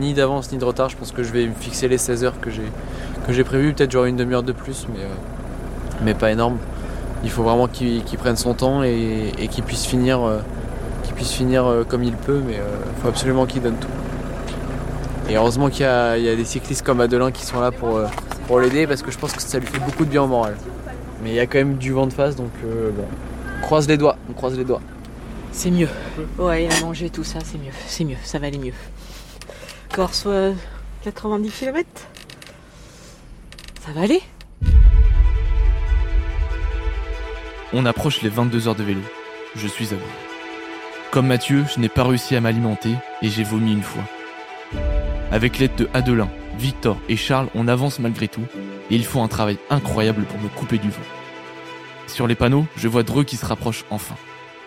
ni 0.00 0.14
d'avance 0.14 0.50
ni 0.50 0.58
de 0.58 0.64
retard. 0.64 0.88
Je 0.88 0.96
pense 0.96 1.12
que 1.12 1.22
je 1.22 1.32
vais 1.32 1.46
me 1.46 1.54
fixer 1.54 1.86
les 1.88 1.98
16 1.98 2.24
heures 2.24 2.40
que 2.40 2.50
j'ai 2.50 2.62
que 3.26 3.32
j'ai 3.32 3.44
prévues. 3.44 3.72
Peut-être 3.72 3.90
j'aurai 3.90 4.08
une 4.08 4.16
demi-heure 4.16 4.42
de 4.42 4.52
plus, 4.52 4.86
mais, 4.92 5.00
euh, 5.00 5.08
mais 6.02 6.14
pas 6.14 6.30
énorme. 6.30 6.58
Il 7.24 7.30
faut 7.30 7.42
vraiment 7.42 7.66
qu'il 7.66 8.02
prenne 8.18 8.36
son 8.36 8.54
temps 8.54 8.82
et, 8.82 9.48
qu'il 9.50 9.64
puisse 9.64 9.84
finir, 9.84 10.22
euh, 10.22 10.40
puisse 11.14 11.32
finir 11.32 11.66
euh, 11.66 11.84
comme 11.84 12.04
il 12.04 12.12
peut, 12.12 12.42
mais 12.46 12.54
il 12.54 13.02
faut 13.02 13.08
absolument 13.08 13.46
qu'il 13.46 13.62
donne 13.62 13.76
tout. 13.76 13.88
Et 15.28 15.36
heureusement 15.36 15.70
qu'il 15.70 15.80
y, 15.80 15.88
a 15.88 16.36
des 16.36 16.44
cyclistes 16.44 16.84
comme 16.84 17.00
Adelin 17.00 17.32
qui 17.32 17.44
sont 17.44 17.58
là 17.58 17.72
pour, 17.72 18.00
pour 18.46 18.60
l'aider 18.60 18.86
parce 18.86 19.02
que 19.02 19.10
je 19.10 19.18
pense 19.18 19.32
que 19.32 19.42
ça 19.42 19.58
lui 19.58 19.66
fait 19.66 19.80
beaucoup 19.80 20.04
de 20.04 20.10
bien 20.10 20.22
au 20.22 20.28
moral. 20.28 20.56
Mais 21.22 21.30
il 21.30 21.34
y 21.34 21.40
a 21.40 21.46
quand 21.46 21.58
même 21.58 21.78
du 21.78 21.90
vent 21.90 22.06
de 22.06 22.12
face 22.12 22.36
donc 22.36 22.50
bon. 22.62 23.04
On 23.58 23.62
croise 23.62 23.88
les 23.88 23.96
doigts, 23.96 24.16
on 24.30 24.34
croise 24.34 24.56
les 24.56 24.64
doigts. 24.64 24.82
C'est 25.56 25.70
mieux. 25.70 25.88
Ouais, 26.38 26.66
il 26.66 26.72
a 26.72 26.80
mangé 26.80 27.08
tout 27.08 27.24
ça, 27.24 27.38
c'est 27.42 27.56
mieux. 27.56 27.72
C'est 27.88 28.04
mieux, 28.04 28.18
ça 28.22 28.38
va 28.38 28.48
aller 28.48 28.58
mieux. 28.58 28.74
Corse, 29.94 30.24
euh, 30.26 30.52
90 31.04 31.50
km 31.50 31.88
Ça 33.86 33.92
va 33.92 34.00
aller? 34.00 34.20
On 37.72 37.86
approche 37.86 38.20
les 38.22 38.28
22 38.28 38.66
heures 38.66 38.74
de 38.74 38.82
vélo. 38.82 39.00
Je 39.54 39.68
suis 39.68 39.94
à 39.94 39.96
bout. 39.96 40.02
Comme 41.12 41.28
Mathieu, 41.28 41.64
je 41.72 41.78
n'ai 41.78 41.88
pas 41.88 42.02
réussi 42.02 42.34
à 42.34 42.40
m'alimenter 42.40 42.94
et 43.22 43.28
j'ai 43.28 43.44
vomi 43.44 43.72
une 43.72 43.84
fois. 43.84 44.02
Avec 45.30 45.60
l'aide 45.60 45.76
de 45.76 45.88
Adelin, 45.94 46.28
Victor 46.58 46.96
et 47.08 47.16
Charles, 47.16 47.48
on 47.54 47.68
avance 47.68 48.00
malgré 48.00 48.26
tout 48.26 48.44
et 48.90 48.96
ils 48.96 49.04
font 49.04 49.22
un 49.22 49.28
travail 49.28 49.56
incroyable 49.70 50.24
pour 50.24 50.40
me 50.40 50.48
couper 50.48 50.78
du 50.78 50.90
vent. 50.90 50.96
Sur 52.08 52.26
les 52.26 52.34
panneaux, 52.34 52.66
je 52.76 52.88
vois 52.88 53.04
Dreux 53.04 53.22
qui 53.22 53.36
se 53.36 53.46
rapproche 53.46 53.84
enfin. 53.90 54.16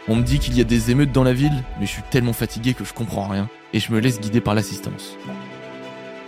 On 0.07 0.15
me 0.15 0.23
dit 0.23 0.39
qu'il 0.39 0.57
y 0.57 0.61
a 0.61 0.65
des 0.65 0.91
émeutes 0.91 1.11
dans 1.11 1.25
la 1.25 1.33
ville, 1.33 1.63
mais 1.77 1.87
je 1.87 1.91
suis 1.91 2.03
tellement 2.09 2.31
fatigué 2.31 2.73
que 2.73 2.85
je 2.85 2.93
comprends 2.93 3.27
rien 3.27 3.49
et 3.73 3.81
je 3.81 3.91
me 3.91 3.99
laisse 3.99 4.21
guider 4.21 4.39
par 4.39 4.55
l'assistance. 4.55 5.17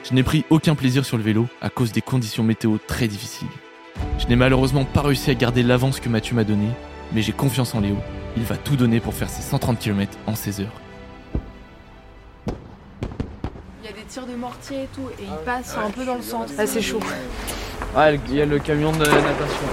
Je 0.03 0.15
n'ai 0.15 0.23
pris 0.23 0.45
aucun 0.49 0.73
plaisir 0.73 1.05
sur 1.05 1.17
le 1.17 1.23
vélo 1.23 1.47
à 1.61 1.69
cause 1.69 1.91
des 1.91 2.01
conditions 2.01 2.43
météo 2.43 2.77
très 2.87 3.07
difficiles. 3.07 3.47
Je 4.17 4.25
n'ai 4.27 4.35
malheureusement 4.35 4.83
pas 4.83 5.01
réussi 5.01 5.29
à 5.29 5.35
garder 5.35 5.61
l'avance 5.61 5.99
que 5.99 6.09
Mathieu 6.09 6.35
m'a 6.35 6.43
donnée, 6.43 6.71
mais 7.13 7.21
j'ai 7.21 7.33
confiance 7.33 7.75
en 7.75 7.81
Léo. 7.81 7.97
Il 8.35 8.43
va 8.43 8.57
tout 8.57 8.75
donner 8.75 8.99
pour 8.99 9.13
faire 9.13 9.29
ses 9.29 9.43
130 9.43 9.77
km 9.77 10.17
en 10.25 10.33
16 10.33 10.61
heures. 10.61 10.81
Il 13.83 13.85
y 13.85 13.89
a 13.89 13.91
des 13.91 14.03
tirs 14.07 14.25
de 14.25 14.35
mortier 14.35 14.83
et 14.83 14.87
tout, 14.95 15.07
et 15.19 15.23
ils 15.23 15.45
passent 15.45 15.77
un 15.77 15.91
peu 15.91 16.03
dans 16.03 16.15
le 16.15 16.21
centre. 16.23 16.51
Ah, 16.57 16.65
c'est 16.65 16.81
chaud. 16.81 16.99
Ah, 17.95 18.11
il 18.11 18.35
y 18.35 18.41
a 18.41 18.45
le 18.45 18.57
camion 18.57 18.91
de 18.91 18.99
natation. 18.99 19.67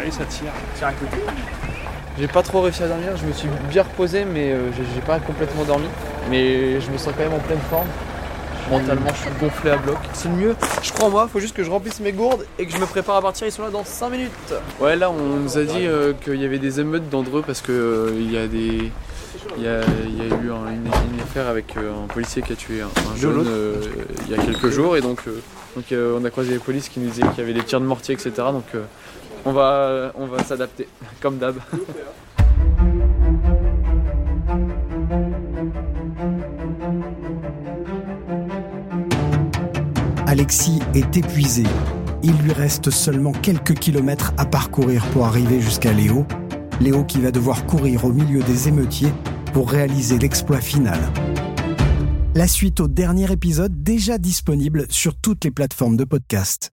Allez, 0.00 0.10
ça 0.10 0.24
tire. 0.24 0.52
Tire 0.76 0.88
à 0.88 0.92
côté. 0.92 1.16
J'ai 2.18 2.28
pas 2.28 2.42
trop 2.42 2.60
réussi 2.62 2.82
à 2.82 2.88
dormir, 2.88 3.16
je 3.16 3.24
me 3.24 3.32
suis 3.32 3.48
bien 3.70 3.84
reposé, 3.84 4.24
mais 4.24 4.50
euh, 4.50 4.70
j'ai 4.72 5.00
pas 5.00 5.20
complètement 5.20 5.64
dormi. 5.64 5.86
Mais 6.28 6.80
je 6.80 6.90
me 6.90 6.98
sens 6.98 7.12
quand 7.16 7.22
même 7.22 7.34
en 7.34 7.38
pleine 7.38 7.60
forme. 7.70 7.86
Mentalement, 8.70 9.08
je 9.14 9.20
suis 9.20 9.30
gonflé 9.40 9.70
à 9.70 9.76
bloc. 9.76 9.96
C'est 10.14 10.28
le 10.28 10.34
mieux. 10.36 10.56
Je 10.82 10.92
crois 10.92 11.08
moi, 11.10 11.28
faut 11.30 11.40
juste 11.40 11.54
que 11.54 11.62
je 11.64 11.70
remplisse 11.70 12.00
mes 12.00 12.12
gourdes 12.12 12.46
et 12.58 12.66
que 12.66 12.72
je 12.72 12.78
me 12.78 12.86
prépare 12.86 13.16
à 13.16 13.22
partir. 13.22 13.46
Ils 13.46 13.52
sont 13.52 13.62
là 13.62 13.70
dans 13.70 13.84
5 13.84 14.08
minutes. 14.10 14.30
Ouais, 14.80 14.96
là, 14.96 15.10
on 15.10 15.14
nous 15.36 15.58
a 15.58 15.64
dit 15.64 15.86
euh, 15.86 16.12
qu'il 16.14 16.40
y 16.40 16.44
avait 16.44 16.58
des 16.58 16.80
émeutes 16.80 17.08
d'Andreux 17.10 17.42
parce 17.46 17.60
que 17.60 17.72
euh, 17.72 18.10
il 18.16 18.32
y 18.32 18.38
a 18.38 18.46
des. 18.46 18.90
Il 19.58 19.64
y 19.64 19.68
a, 19.68 19.80
il 20.06 20.16
y 20.16 20.20
a 20.20 20.36
eu 20.36 20.50
un- 20.52 20.70
une, 20.70 20.86
une 21.14 21.20
affaire 21.20 21.48
avec 21.48 21.76
euh, 21.76 21.90
un 22.04 22.06
policier 22.06 22.42
qui 22.42 22.52
a 22.52 22.56
tué 22.56 22.80
un, 22.80 22.86
un 22.86 23.16
jeune 23.16 23.44
euh, 23.46 23.74
il 24.28 24.34
y 24.36 24.38
a 24.38 24.42
quelques 24.42 24.70
jours 24.70 24.96
et 24.96 25.00
donc, 25.00 25.18
euh, 25.26 25.40
donc 25.74 25.90
euh, 25.92 26.16
on 26.20 26.24
a 26.24 26.30
croisé 26.30 26.52
les 26.52 26.58
polices 26.58 26.88
qui 26.88 27.00
nous 27.00 27.10
disaient 27.10 27.26
qu'il 27.28 27.38
y 27.38 27.42
avait 27.42 27.52
des 27.52 27.64
tirs 27.64 27.80
de 27.80 27.84
mortier 27.86 28.14
etc. 28.14 28.30
Donc 28.36 28.64
euh, 28.74 28.82
on 29.44 29.52
va, 29.52 30.12
on 30.14 30.26
va 30.26 30.42
s'adapter 30.44 30.86
comme 31.20 31.38
d'hab. 31.38 31.56
Alexis 40.32 40.78
est 40.94 41.14
épuisé. 41.14 41.64
Il 42.22 42.32
lui 42.38 42.54
reste 42.54 42.88
seulement 42.88 43.32
quelques 43.32 43.74
kilomètres 43.74 44.32
à 44.38 44.46
parcourir 44.46 45.04
pour 45.10 45.26
arriver 45.26 45.60
jusqu'à 45.60 45.92
Léo. 45.92 46.24
Léo 46.80 47.04
qui 47.04 47.20
va 47.20 47.30
devoir 47.30 47.66
courir 47.66 48.06
au 48.06 48.14
milieu 48.14 48.42
des 48.42 48.66
émeutiers 48.66 49.12
pour 49.52 49.70
réaliser 49.70 50.18
l'exploit 50.18 50.62
final. 50.62 50.98
La 52.34 52.46
suite 52.48 52.80
au 52.80 52.88
dernier 52.88 53.30
épisode 53.30 53.82
déjà 53.82 54.16
disponible 54.16 54.86
sur 54.88 55.16
toutes 55.16 55.44
les 55.44 55.50
plateformes 55.50 55.98
de 55.98 56.04
podcast. 56.04 56.70